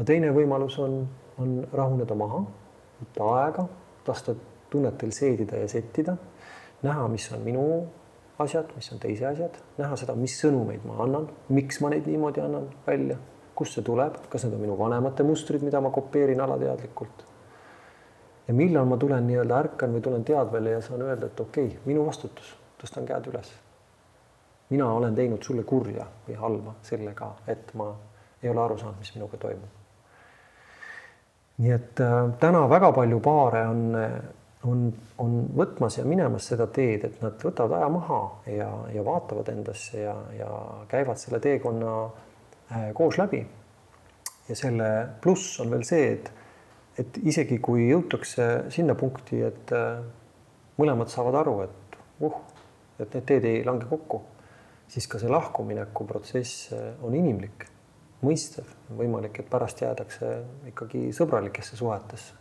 [0.00, 1.02] Aga teine võimalus on,
[1.44, 2.38] on rahuneda maha,
[3.02, 3.66] võtta aega,
[4.06, 4.32] lasta
[4.72, 6.14] tunnetel seedida ja settida
[6.80, 7.64] näha, mis on minu
[8.40, 12.40] asjad, mis on teise asjad, näha seda, mis sõnumeid ma annan, miks ma neid niimoodi
[12.40, 13.18] annan välja,
[13.54, 17.26] kust see tuleb, kas need on minu vanemate mustrid, mida ma kopeerin alateadlikult.
[18.48, 21.82] ja millal ma tulen nii-öelda ärkan või tulen teadvele ja saan öelda, et okei okay,,
[21.84, 23.52] minu vastutus, tõstan käed üles.
[24.70, 27.92] mina olen teinud sulle kurja või halba sellega, et ma
[28.42, 29.79] ei ole aru saanud, mis minuga toimub.
[31.60, 33.82] Nii et äh, täna väga palju paare on
[34.68, 39.48] on, on võtmas ja minemas seda teed, et nad võtavad aja maha ja, ja vaatavad
[39.52, 40.50] endasse ja, ja
[40.90, 43.44] käivad selle teekonna äh, koos läbi.
[44.48, 44.90] ja selle
[45.22, 46.30] pluss on veel see, et,
[46.98, 50.02] et isegi kui jõutakse sinna punkti, et äh,
[50.80, 52.40] mõlemad saavad aru, et uh,
[53.00, 54.20] et need teed ei lange kokku,
[54.90, 56.74] siis ka see lahkumineku protsess
[57.06, 57.64] on inimlik,
[58.24, 60.34] mõistev, võimalik, et pärast jäädakse
[60.72, 62.40] ikkagi sõbralikesse suhetesse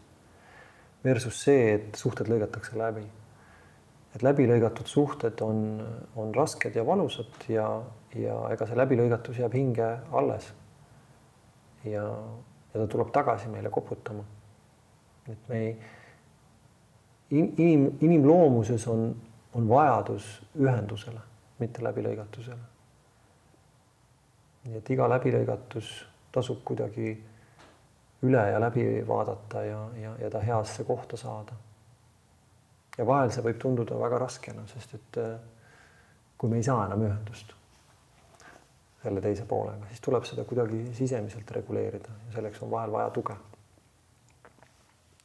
[1.04, 3.06] versus see, et suhted lõigatakse läbi.
[4.16, 5.60] et läbilõigatud suhted on,
[6.18, 7.68] on rasked ja valusad ja,
[8.18, 10.54] ja ega see läbilõigatus jääb hinge alles.
[11.84, 12.04] ja,
[12.74, 14.24] ja ta tuleb tagasi meile koputama.
[15.30, 15.78] et me ei,
[17.32, 19.16] inim, inimloomuses on,
[19.54, 21.22] on vajadus ühendusele,
[21.60, 22.79] mitte läbilõigatusele.
[24.70, 25.92] Nii et iga läbilõigatus
[26.32, 27.12] tasub kuidagi
[28.28, 31.54] üle ja läbi vaadata ja, ja, ja ta heasse kohta saada.
[32.98, 35.38] ja vahel see võib tunduda väga raskena, sest et äh,
[36.38, 37.56] kui me ei saa enam ühendust
[39.04, 43.36] selle teise poolega, siis tuleb seda kuidagi sisemiselt reguleerida ja selleks on vahel vaja tuge.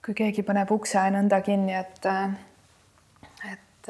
[0.05, 2.07] kui keegi paneb ukse nõnda kinni, et
[3.51, 3.89] et,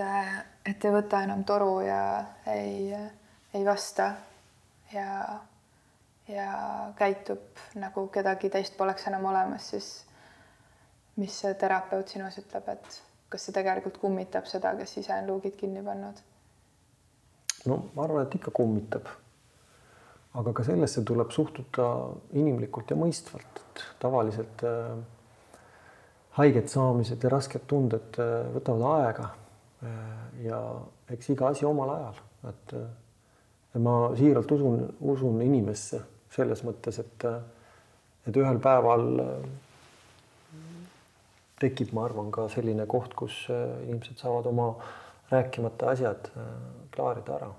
[0.64, 2.00] et ei võta enam toru ja
[2.46, 2.94] ei,
[3.54, 4.12] ei vasta
[4.94, 5.40] ja
[6.28, 9.88] ja käitub nagu kedagi teist poleks enam olemas, siis
[11.20, 15.58] mis see terapeut sinus ütleb, et kas see tegelikult kummitab seda, kes ise on luugid
[15.60, 16.22] kinni pannud?
[17.68, 19.10] no ma arvan, et ikka kummitab.
[20.34, 21.90] aga ka sellesse tuleb suhtuda
[22.32, 24.96] inimlikult ja mõistvalt, et tavaliselt äh,
[26.40, 29.30] haiget saamised ja rasked tunded äh, võtavad aega
[29.84, 30.10] äh,.
[30.48, 30.60] ja
[31.14, 32.20] eks iga asi omal ajal,
[32.50, 32.88] et äh,
[33.82, 36.00] ma siiralt usun, usun inimesse
[36.34, 37.26] selles mõttes, et,
[38.26, 39.04] et ühel päeval
[41.62, 44.68] tekib, ma arvan, ka selline koht, kus inimesed saavad oma
[45.30, 46.30] rääkimata asjad
[46.94, 47.50] klaarida ära.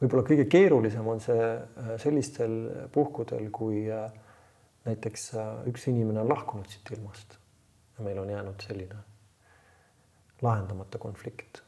[0.00, 1.48] võib-olla kõige keerulisem on see
[2.02, 2.56] sellistel
[2.94, 3.86] puhkudel, kui
[4.86, 5.30] näiteks
[5.70, 7.36] üks inimene on lahkunud siit ilmast
[7.98, 8.98] ja meil on jäänud selline
[10.42, 11.62] lahendamata konflikt.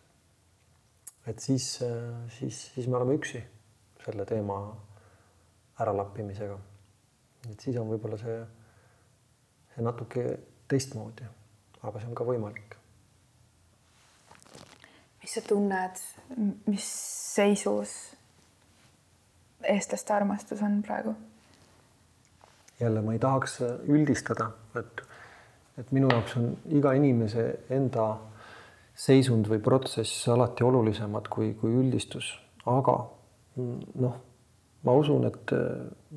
[1.27, 1.81] Et siis,
[2.39, 3.41] siis, siis me oleme üksi
[4.05, 4.59] selle teema
[5.81, 6.59] äralappimisega.
[7.51, 8.39] et siis on võib-olla see,
[9.75, 10.25] see natuke
[10.69, 11.27] teistmoodi,
[11.83, 12.77] aga see on ka võimalik.
[15.23, 16.03] mis sa tunned,
[16.67, 16.91] mis
[17.35, 17.95] seisus
[19.65, 21.15] eestlaste armastus on praegu?
[22.81, 25.03] jälle ma ei tahaks üldistada, et,
[25.79, 28.09] et minu jaoks on iga inimese enda
[28.95, 32.31] seisund või protsess alati olulisemad kui, kui üldistus,
[32.71, 32.95] aga
[33.57, 34.17] noh,
[34.85, 35.55] ma usun, et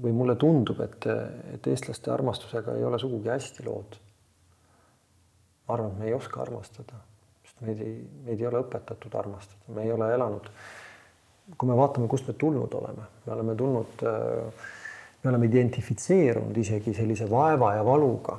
[0.03, 1.07] või mulle tundub, et,
[1.55, 3.99] et eestlaste armastusega ei ole sugugi hästi lood.
[5.67, 6.99] ma arvan, et me ei oska armastada,
[7.43, 10.51] sest meid ei, meid ei ole õpetatud armastada, me ei ole elanud.
[11.57, 14.05] kui me vaatame, kust me tulnud oleme, me oleme tulnud
[15.23, 18.37] me oleme identifitseerunud isegi sellise vaeva ja valuga,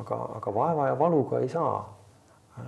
[0.00, 1.78] aga, aga vaeva ja valuga ei saa.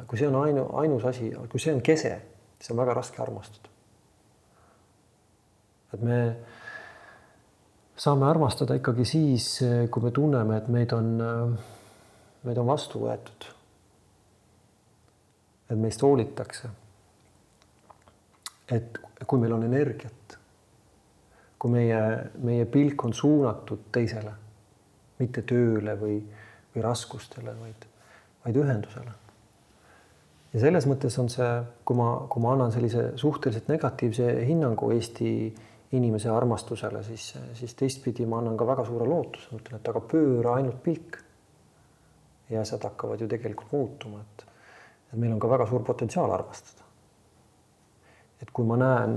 [0.08, 2.14] Kui see on ainu, ainus asi, kui see on kese,
[2.58, 3.68] siis on väga raske armastada.
[5.92, 6.18] et me
[7.96, 9.48] saame armastada ikkagi siis,
[9.90, 11.10] kui me tunneme, et meid on,
[12.42, 13.48] meid on vastu võetud.
[15.70, 16.70] et meist hoolitakse.
[18.70, 20.22] et kui meil on energiat
[21.62, 21.98] kui meie,
[22.42, 24.32] meie pilk on suunatud teisele,
[25.20, 26.16] mitte tööle või,
[26.74, 27.84] või raskustele, vaid,
[28.42, 29.12] vaid ühendusele.
[30.52, 31.50] Ja selles mõttes on see,
[31.88, 35.32] kui ma, kui ma annan sellise suhteliselt negatiivse hinnangu Eesti
[35.96, 40.56] inimese armastusele, siis, siis teistpidi ma annan ka väga suure lootuse, mõtlen, et aga pööra
[40.60, 41.20] ainult pilk.
[42.52, 44.42] ja asjad hakkavad ju tegelikult muutuma, et,
[45.12, 46.84] et meil on ka väga suur potentsiaal armastada.
[48.42, 49.14] et kui ma näen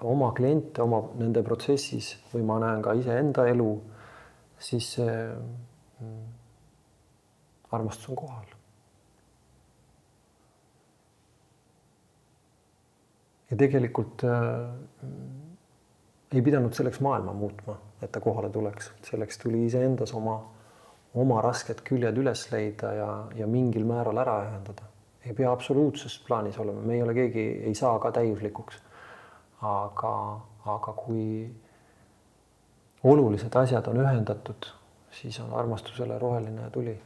[0.00, 3.70] oma kliente oma nende protsessis või ma näen ka iseenda elu,
[4.58, 6.26] siis mm,
[7.76, 8.55] armastus on kohal.
[13.50, 15.10] Ja tegelikult äh,
[16.32, 20.36] ei pidanud selleks maailma muutma, et ta kohale tuleks, selleks tuli iseendas oma,
[21.14, 24.90] oma rasked küljed üles leida ja, ja mingil määral ära ühendada.
[25.26, 28.82] ei pea absoluutses plaanis olema, me ei ole keegi, ei saa ka täiuslikuks.
[29.66, 30.12] Aga,
[30.70, 31.48] aga kui
[33.02, 34.68] olulised asjad on ühendatud,
[35.10, 36.98] siis on armastusele roheline tuli.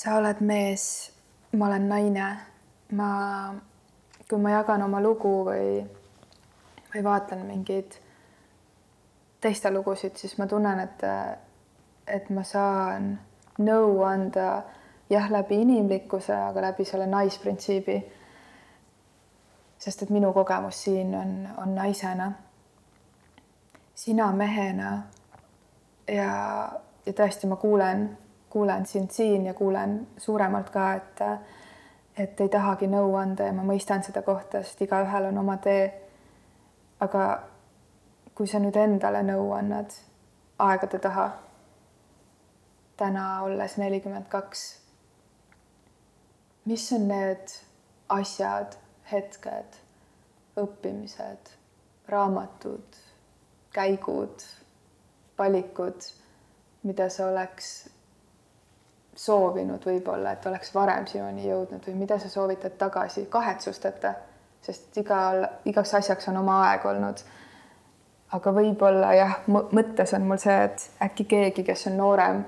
[0.00, 0.84] sa oled mees,
[1.52, 2.28] ma olen naine,
[2.96, 3.54] ma,
[4.28, 5.80] kui ma jagan oma lugu või,
[6.92, 7.98] või vaatan mingeid
[9.40, 11.04] teiste lugusid, siis ma tunnen, et,
[12.06, 13.12] et ma saan
[13.58, 14.62] nõu anda
[15.10, 18.00] jah, läbi inimlikkuse, aga läbi selle naisprintsiibi
[19.80, 22.32] sest et minu kogemus siin on, on naisena.
[23.94, 25.02] sina mehena.
[26.08, 26.72] ja,
[27.06, 28.18] ja tõesti, ma kuulen,
[28.50, 31.22] kuulen sind siin ja kuulen suuremalt ka, et,
[32.20, 35.88] et ei tahagi nõu anda ja ma mõistan seda kohta, sest igaühel on oma tee.
[37.00, 37.24] aga
[38.34, 39.94] kui sa nüüd endale nõu annad
[40.60, 41.30] aegade taha,
[43.00, 44.64] täna olles nelikümmend kaks,
[46.68, 47.54] mis on need
[48.12, 48.76] asjad,
[49.12, 49.78] hetked,
[50.60, 51.54] õppimised,
[52.12, 52.98] raamatud,
[53.72, 54.44] käigud,
[55.38, 56.10] valikud,
[56.82, 57.88] mida sa oleks
[59.16, 64.14] soovinud võib-olla, et oleks varem sinuni jõudnud või mida sa soovitad tagasi kahetsusteta,
[64.62, 67.22] sest igal, igaks asjaks on oma aeg olnud.
[68.32, 72.44] aga võib-olla jah, mõttes on mul see, et äkki keegi, kes on noorem,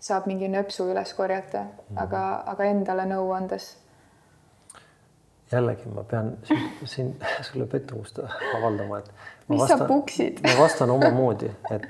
[0.00, 1.66] saab mingi nöpsu üles korjata,
[1.96, 3.74] aga, aga endale nõu andes
[5.52, 7.12] jällegi ma pean siin, siin
[7.42, 8.18] sulle pettumust
[8.56, 9.10] avaldama, et.
[9.48, 11.86] mis vastan, sa puksid ma vastan omamoodi, et,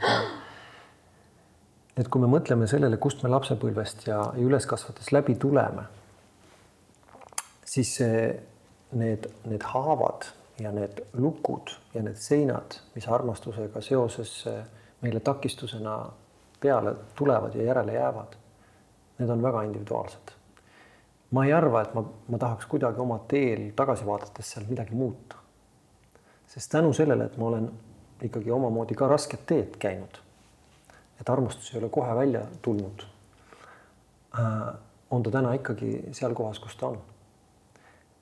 [1.99, 5.85] et kui me mõtleme sellele, kust me lapsepõlvest ja, ja üles kasvates läbi tuleme,
[7.67, 8.23] siis see,
[8.99, 10.31] need, need haavad
[10.63, 14.41] ja need lukud ja need seinad, mis armastusega seoses
[15.03, 16.01] meile takistusena
[16.61, 18.35] peale tulevad ja järele jäävad,
[19.19, 20.39] need on väga individuaalsed
[21.31, 25.37] ma ei arva, et ma, ma tahaks kuidagi oma teel tagasi vaadates seal midagi muuta.
[26.49, 27.69] sest tänu sellele, et ma olen
[28.25, 30.17] ikkagi omamoodi ka rasket teed käinud,
[31.21, 33.07] et armastus ei ole kohe välja tulnud
[34.39, 34.75] äh,,
[35.11, 36.99] on ta täna ikkagi seal kohas, kus ta on.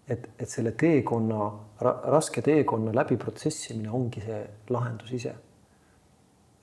[0.08, 5.34] et, et selle teekonna ra,, raske teekonna läbi protsessimine ongi see lahendus ise.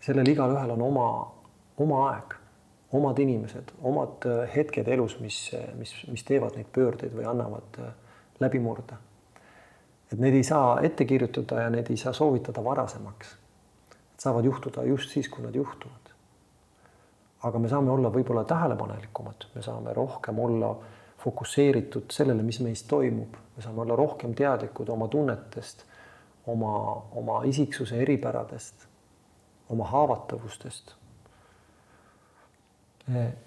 [0.02, 1.10] sellel igalühel on oma,
[1.78, 2.40] oma aeg
[2.94, 5.38] omad inimesed, omad äh, hetked elus, mis,
[5.78, 7.90] mis, mis teevad neid pöördeid või annavad äh,
[8.44, 9.00] läbimurde.
[10.12, 13.36] et neid ei saa ette kirjutada ja neid ei saa soovitada varasemaks.
[14.18, 16.03] saavad juhtuda just siis, kui nad juhtuvad.
[17.44, 20.74] Aga me saame olla võib-olla tähelepanelikumad, me saame rohkem olla
[21.24, 25.86] fokusseeritud sellele, mis meis toimub, me saame olla rohkem teadlikud oma tunnetest,
[26.48, 26.74] oma,
[27.20, 28.88] oma isiksuse eripäradest,
[29.70, 30.96] oma haavatavustest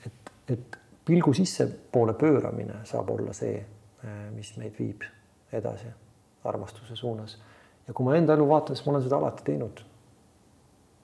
[0.06, 3.58] et, et pilgu sissepoole pööramine saab olla see,
[4.34, 5.04] mis meid viib
[5.54, 5.88] edasi
[6.46, 7.38] armastuse suunas.
[7.86, 9.84] ja kui ma enda elu vaatan, siis ma olen seda alati teinud.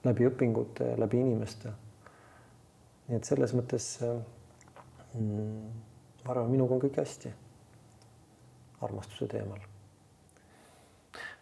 [0.03, 1.71] läbi õpingute, läbi inimeste.
[3.07, 5.63] Nii et selles mõttes mm,
[6.23, 7.33] ma arvan, minuga on kõik hästi.
[8.83, 9.59] armastuse teemal.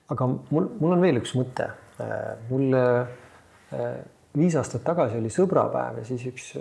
[0.09, 1.69] aga mul, mul on veel üks mõte.
[2.49, 2.75] mul
[4.37, 6.51] viis aastat tagasi oli sõbrapäev ja siis üks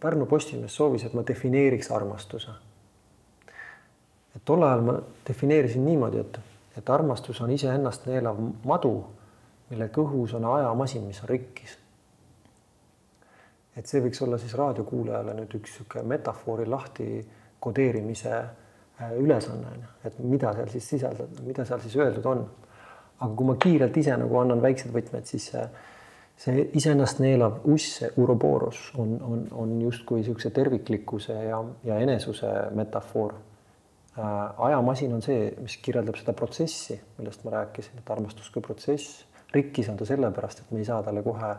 [0.00, 2.50] Pärnu Postimees soovis, et ma defineeriks armastuse.
[4.36, 4.94] et tol ajal ma
[5.26, 6.38] defineerisin niimoodi, et,
[6.78, 8.92] et armastus on iseennast neelav madu,
[9.70, 11.78] mille kõhus on ajamasin, mis on rikkis.
[13.76, 17.10] Et see võiks olla siis raadiokuulajale nüüd üks niisugune metafoori lahti
[17.60, 22.44] kodeerimise äh, ülesanne et mida seal siis sisaldab, mida seal siis öeldud on.
[23.20, 25.64] aga kui ma kiirelt ise nagu annan väiksed võtmed, siis see
[26.40, 33.34] see iseennast neelav uss, uroboros on, on, on justkui niisuguse terviklikkuse ja, ja enesuse metafoor
[33.34, 34.62] äh,.
[34.68, 39.26] ajamasin on see, mis kirjeldab seda protsessi, millest ma rääkisin, et armastus kui protsess.
[39.52, 41.52] rikkis on ta sellepärast, et me ei saa talle kohe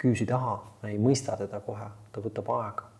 [0.00, 0.56] küüsi taha,
[0.88, 2.90] ei mõista teda kohe, ta võtab aega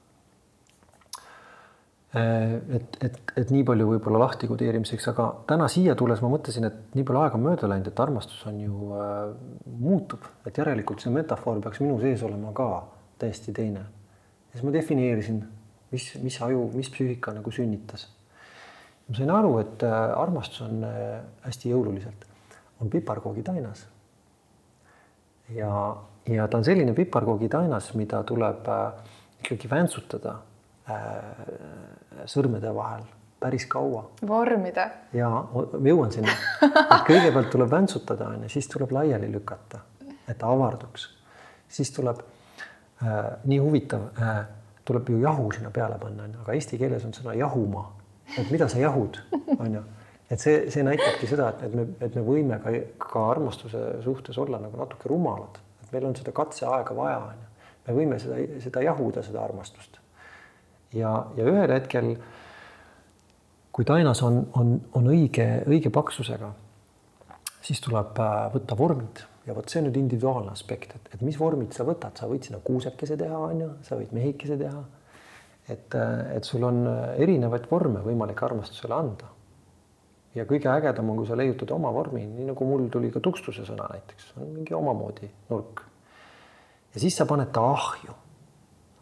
[2.14, 6.64] Äh, et, et, et nii palju võib-olla lahti kodeerimiseks, aga täna siia tulles ma mõtlesin,
[6.66, 9.20] et nii palju aega on mööda läinud, et armastus on ju äh,,
[9.78, 12.66] muutub, et järelikult see metafoor peaks minu sees olema ka
[13.22, 13.84] täiesti teine.
[14.50, 15.38] siis ma defineerisin,
[15.92, 18.08] mis, mis aju, mis psüühika nagu sünnitas.
[19.06, 22.26] ma sain aru, et äh, armastus on äh, hästi jõululiselt,
[22.82, 23.86] on piparkoogitainas.
[25.54, 25.96] Ja,
[26.28, 29.10] ja ta on selline piparkoogitainas, mida tuleb äh,
[29.44, 30.38] ikkagi väntsutada
[30.90, 33.04] Äh, sõrmede vahel
[33.40, 34.02] päris kaua.
[34.26, 34.88] vormida.
[35.12, 35.28] ja
[35.86, 36.32] jõuan sinna,
[36.64, 39.80] et kõigepealt tuleb väntsutada, onju, siis tuleb laiali lükata,
[40.28, 41.06] et ta avarduks.
[41.68, 44.42] siis tuleb äh,, nii huvitav äh,,
[44.84, 47.86] tuleb ju jahu sinna peale panna, onju, aga eesti keeles on sõna jahuma,
[48.36, 49.20] et mida sa jahud,
[49.58, 49.84] onju
[50.30, 54.38] et see, see näitabki seda, et, et me, et me võime ka, ka armastuse suhtes
[54.38, 57.48] olla nagu natuke rumalad, et meil on seda katseaega vaja, onju.
[57.88, 60.00] me võime seda, seda jahuda, seda armastust
[60.96, 62.12] ja, ja ühel hetkel,
[63.72, 66.52] kui tainas on, on, on õige, õige paksusega,
[67.64, 71.38] siis tuleb äh, võtta vormid ja vot see on nüüd individuaalne aspekt, et, et mis
[71.40, 74.82] vormid sa võtad, sa võid sinna kuusekese teha, on ju, sa võid mehikese teha.
[75.70, 76.82] et, äh, et sul on
[77.16, 79.30] erinevaid vorme võimalik armastusele anda.
[80.34, 83.66] Ja kõige ägedam on, kui sa leiutad oma vormi, nii nagu mul tuli ka tukstuse
[83.66, 85.84] sõna näiteks, on mingi omamoodi nurk.
[86.94, 88.14] ja siis sa paned ta ahju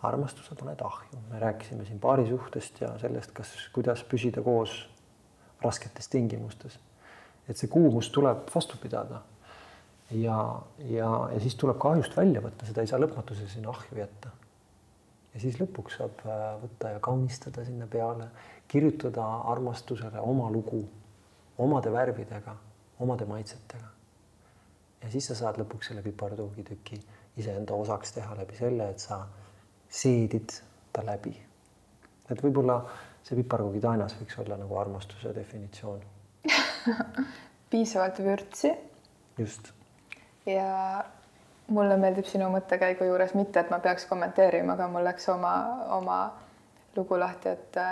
[0.03, 4.85] armastuse paned ahju, me rääkisime siin paarisuhtest ja sellest, kas, kuidas püsida koos
[5.63, 6.79] rasketes tingimustes.
[7.49, 9.23] et see kuumus tuleb vastu pidada.
[10.11, 13.99] ja, ja, ja siis tuleb ka ahjust välja võtta, seda ei saa lõpmatuseni sinna ahju
[13.99, 14.31] jätta.
[15.35, 18.31] ja siis lõpuks saab äh, võtta ja kaunistada sinna peale,
[18.69, 20.85] kirjutada armastusele oma lugu,
[21.59, 22.57] omade värvidega,
[23.01, 23.87] omade maitsetega.
[25.03, 27.01] ja siis sa saad lõpuks selle pipartoogitüki
[27.39, 29.21] iseenda osaks teha läbi selle, et sa
[29.89, 30.55] seedid
[30.93, 31.35] ta läbi.
[32.31, 32.81] et võib-olla
[33.23, 36.01] see piparkoogitainas võiks olla nagu armastuse definitsioon
[37.71, 38.73] piisavalt vürtsi.
[39.39, 39.73] just.
[40.47, 41.05] ja
[41.69, 45.55] mulle meeldib sinu mõttekäigu juures mitte, et ma peaks kommenteerima, aga mul läks oma,
[45.99, 46.21] oma
[46.97, 47.83] lugu lahti, et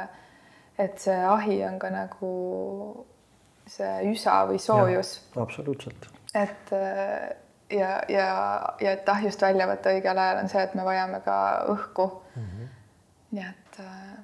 [0.79, 2.31] et see ahi on ka nagu
[3.67, 5.17] see üsa või soojus.
[5.37, 6.09] absoluutselt.
[6.35, 6.73] et
[7.71, 8.29] ja, ja,
[8.81, 11.37] ja et ahjust välja võtta õigel ajal on see, et me vajame ka
[11.73, 12.47] õhku mm.
[12.47, 12.73] -hmm.
[13.37, 14.17] nii et äh....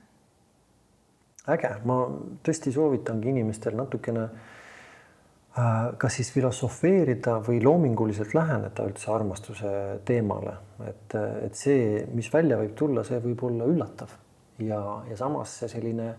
[1.56, 1.98] äge, ma
[2.46, 9.72] tõesti soovitangi inimestel natukene äh, kas siis filosofeerida või loominguliselt läheneda üldse armastuse
[10.04, 10.56] teemale,
[10.88, 11.14] et,
[11.46, 14.14] et see, mis välja võib tulla, see võib olla üllatav
[14.58, 16.14] ja, ja samas see selline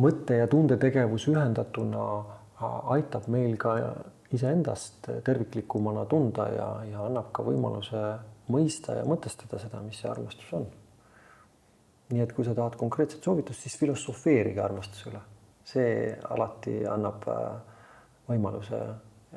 [0.00, 2.04] mõtte ja tundetegevus ühendatuna
[2.94, 3.76] aitab meil ka
[4.34, 8.00] iseendast terviklikumana tunda ja, ja annab ka võimaluse
[8.52, 10.66] mõista ja mõtestada seda, mis see armastus on.
[12.12, 15.20] nii et kui sa tahad konkreetset soovitust, siis filosofeerige armastuse üle.
[15.64, 17.44] see alati annab äh,
[18.28, 18.80] võimaluse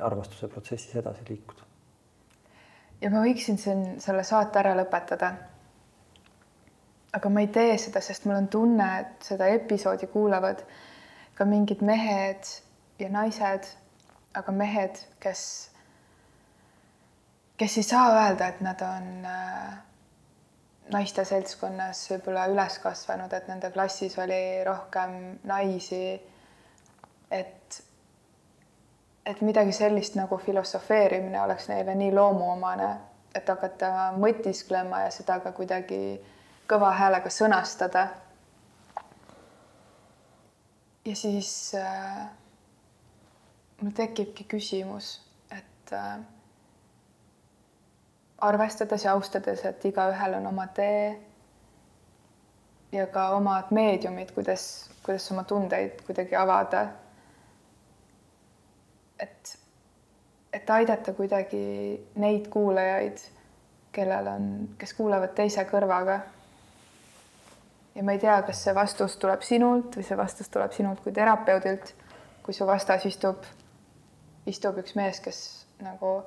[0.04, 1.62] armastuse protsessis edasi liikuda.
[3.02, 5.34] ja ma võiksin siin selle saate ära lõpetada.
[7.18, 10.64] Aga ma ei tee seda, sest mul on tunne, et seda episoodi kuulavad
[11.38, 12.46] ka mingid mehed
[13.00, 13.68] ja naised
[14.38, 15.42] aga mehed, kes,
[17.58, 19.76] kes ei saa öelda, et nad on äh,
[20.94, 25.18] naiste seltskonnas võib-olla üles kasvanud, et nende klassis oli rohkem
[25.50, 26.20] naisi.
[27.32, 27.82] et,
[29.26, 32.92] et midagi sellist nagu filosofeerimine oleks neile nii loomuomane,
[33.36, 36.20] et hakata mõtisklema ja seda ka kuidagi
[36.68, 38.08] kõva häälega sõnastada.
[41.06, 42.28] ja siis äh,
[43.82, 46.20] mul tekibki küsimus, et äh,
[48.38, 51.16] arvestades ja austades, et igaühel on oma tee
[52.92, 56.88] ja ka omad meediumid, kuidas, kuidas oma tundeid kuidagi avada.
[59.20, 59.58] et,
[60.54, 61.62] et aidata kuidagi
[62.16, 63.18] neid kuulajaid,
[63.92, 66.20] kellel on, kes kuulavad teise kõrvaga.
[67.98, 71.14] Ja ma ei tea, kas see vastus tuleb sinult või see vastus tuleb sinult kui
[71.16, 71.94] terapeudilt,
[72.46, 73.46] kui su vastas istub,
[74.46, 75.40] istub üks mees, kes
[75.82, 76.20] nagu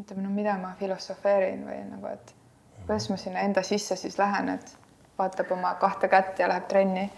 [0.00, 2.34] ütleme, no mida ma filosofeerin või nagu, et
[2.82, 4.74] kuidas ma sinna enda sisse siis lähen, et
[5.18, 7.08] vaatab oma kahte kätt ja läheb trenni.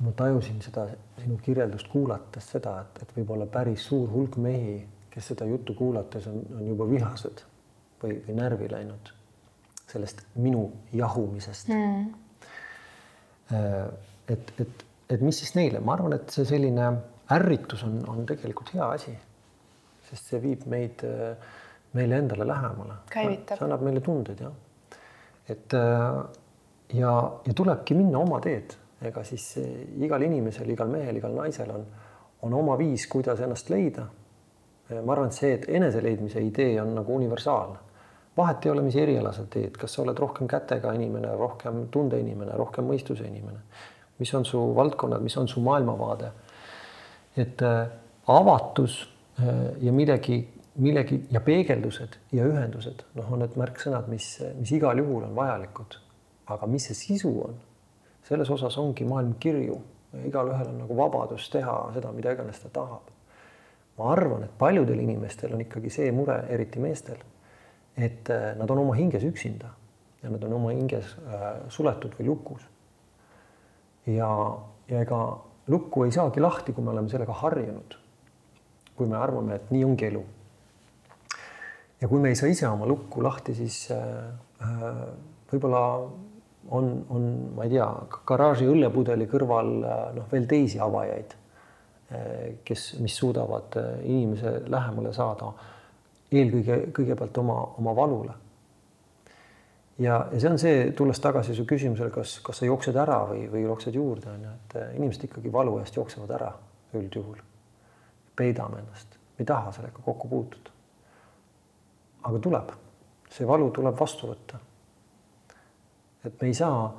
[0.00, 0.86] ma tajusin seda
[1.20, 4.80] sinu kirjeldust kuulates seda, et, et võib-olla päris suur hulk mehi,
[5.10, 7.44] kes seda juttu kuulates on, on juba vihased
[8.02, 9.14] või, või närvi läinud
[9.90, 12.29] sellest minu jahumisest mm..
[13.50, 16.90] Et, et, et mis siis neile, ma arvan, et see selline
[17.34, 19.14] ärritus on, on tegelikult hea asi,
[20.10, 21.02] sest see viib meid
[21.96, 23.00] meile endale lähemale.
[23.58, 24.52] see annab meile tundeid jah.
[25.50, 26.20] et äh,
[26.94, 27.12] ja,
[27.46, 29.52] ja tulebki minna oma teed, ega siis
[29.98, 31.86] igal inimesel, igal mehel, igal naisel on,
[32.46, 34.06] on oma viis, kuidas ennast leida.
[34.90, 37.78] ma arvan, et see, et eneseleidmise idee on nagu universaalne.
[38.40, 42.56] Vahet ei ole, mis eriala sa teed, kas sa oled rohkem kätega inimene, rohkem tundeinimene,
[42.58, 43.62] rohkem mõistuse inimene,
[44.20, 46.32] mis on su valdkonnad, mis on su maailmavaade.
[47.36, 47.86] et äh,
[48.26, 49.46] avatus äh,
[49.80, 50.42] ja millegi,
[50.76, 56.00] millegi ja peegeldused ja ühendused, noh, on need märksõnad, mis, mis igal juhul on vajalikud
[56.54, 57.56] aga mis see sisu on,
[58.26, 59.78] selles osas ongi maailm kirju.
[60.26, 63.10] igalühel on nagu vabadus teha seda, mida iganes ta tahab.
[63.98, 67.18] ma arvan, et paljudel inimestel on ikkagi see mure, eriti meestel,
[68.02, 69.72] et äh, nad on oma hinges üksinda
[70.22, 72.66] ja nad on oma hinges äh, suletud või lukus.
[74.06, 74.28] ja,
[74.88, 75.20] ja ega
[75.70, 77.96] lukku ei saagi lahti, kui me oleme sellega harjunud.
[78.96, 80.24] kui me arvame, et nii ongi elu.
[82.00, 84.30] ja kui me ei saa ise oma lukku lahti, siis äh,
[85.52, 85.84] võib-olla
[86.70, 87.88] on, on, ma ei tea,
[88.28, 89.70] garaaži õllepudeli kõrval
[90.14, 91.32] noh, veel teisi avajaid,
[92.66, 93.74] kes, mis suudavad
[94.04, 95.48] inimese lähemale saada
[96.32, 98.34] eelkõige, kõigepealt oma, oma valule.
[99.98, 103.44] ja, ja see on see, tulles tagasi su küsimusele, kas, kas sa jooksed ära või,
[103.52, 106.52] või jooksed juurde, on ju, et inimesed ikkagi valu eest jooksevad ära
[106.94, 107.42] üldjuhul.
[108.36, 110.70] peidame ennast, ei taha sellega kokku puutuda.
[112.22, 112.74] aga tuleb,
[113.30, 114.60] see valu tuleb vastu võtta
[116.24, 116.92] et me ei saa,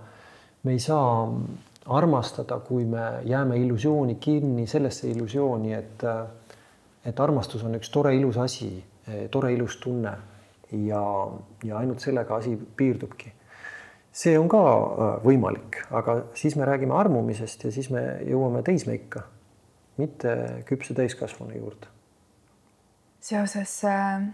[0.64, 1.28] me ei saa
[1.86, 6.06] armastada, kui me jääme illusiooni kinni, sellesse illusiooni, et,
[7.06, 8.72] et armastus on üks tore ilus asi,
[9.32, 10.12] tore ilus tunne
[10.72, 11.04] ja,
[11.64, 13.34] ja ainult sellega asi piirdubki.
[14.12, 19.24] see on ka äh, võimalik, aga siis me räägime armumisest ja siis me jõuame teismeikka,
[19.98, 20.36] mitte
[20.68, 21.88] küpse täiskasvanu juurde.
[23.20, 24.28] seoses äh,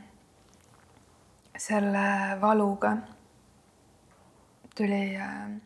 [1.57, 2.07] selle
[2.41, 2.97] valuga
[4.75, 5.61] tuli äh,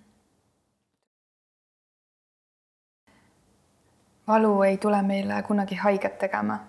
[4.28, 6.60] valu ei tule meile kunagi haiget tegema,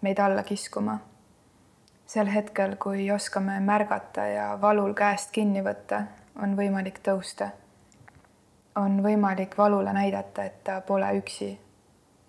[0.00, 0.98] meid alla kiskuma.
[2.12, 6.02] Sel hetkel, kui oskame märgata ja valul käest kinni võtta,
[6.42, 7.50] on võimalik tõusta.
[8.76, 11.58] on võimalik valule näidata, et ta pole üksi,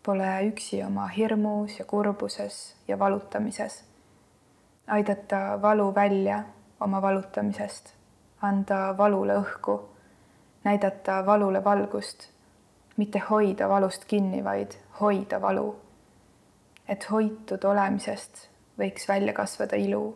[0.04, 3.84] pole üksi oma hirmus ja kurbuses ja valutamises.
[4.88, 6.44] aidata valu välja
[6.80, 7.94] oma valutamisest
[8.42, 9.80] anda valule õhku,
[10.64, 12.30] näidata valule valgust,
[12.98, 14.72] mitte hoida valust kinni, vaid
[15.02, 15.76] hoida valu.
[16.88, 20.16] et hoitud olemisest võiks välja kasvada ilu.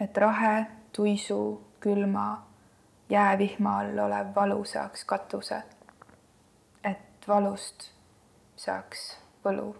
[0.00, 2.46] et rahe, tuisu, külma,
[3.10, 5.62] jäävihma all olev valu saaks katuse.
[6.84, 7.90] et valust
[8.56, 9.74] saaks võlu.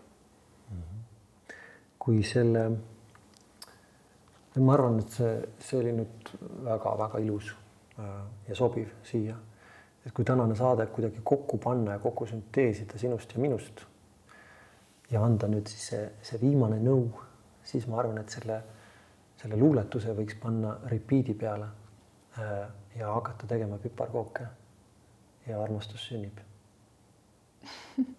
[1.98, 2.68] kui selle
[4.60, 6.30] ma arvan, et see, see oli nüüd
[6.64, 7.50] väga-väga ilus
[7.98, 9.36] äh, ja sobiv siia.
[10.04, 13.86] et kui tänane saade kuidagi kokku panna ja kokku sünteesida sinust ja minust
[15.10, 17.08] ja anda nüüd siis see, see viimane nõu,
[17.64, 18.60] siis ma arvan, et selle,
[19.40, 21.66] selle luuletuse võiks panna repeat'i peale
[22.38, 24.46] äh, ja hakata tegema piparkooke.
[25.46, 26.38] Ja armastus sünnib.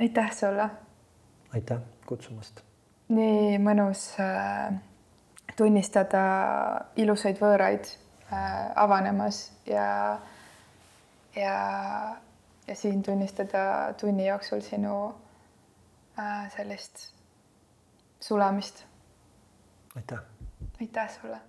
[0.00, 0.70] Aitäh sulle.
[1.54, 2.60] aitäh kutsumast!
[3.08, 4.74] Nii mõnus äh,
[5.56, 6.22] tunnistada
[7.00, 10.18] ilusaid võõraid äh, avanemas ja,
[11.36, 11.56] ja,
[12.66, 15.14] ja siin tunnistada tunni jooksul sinu
[16.56, 17.14] sellist
[18.20, 18.84] sulamist.
[19.96, 20.18] aitäh.
[20.80, 21.40] aitäh sulle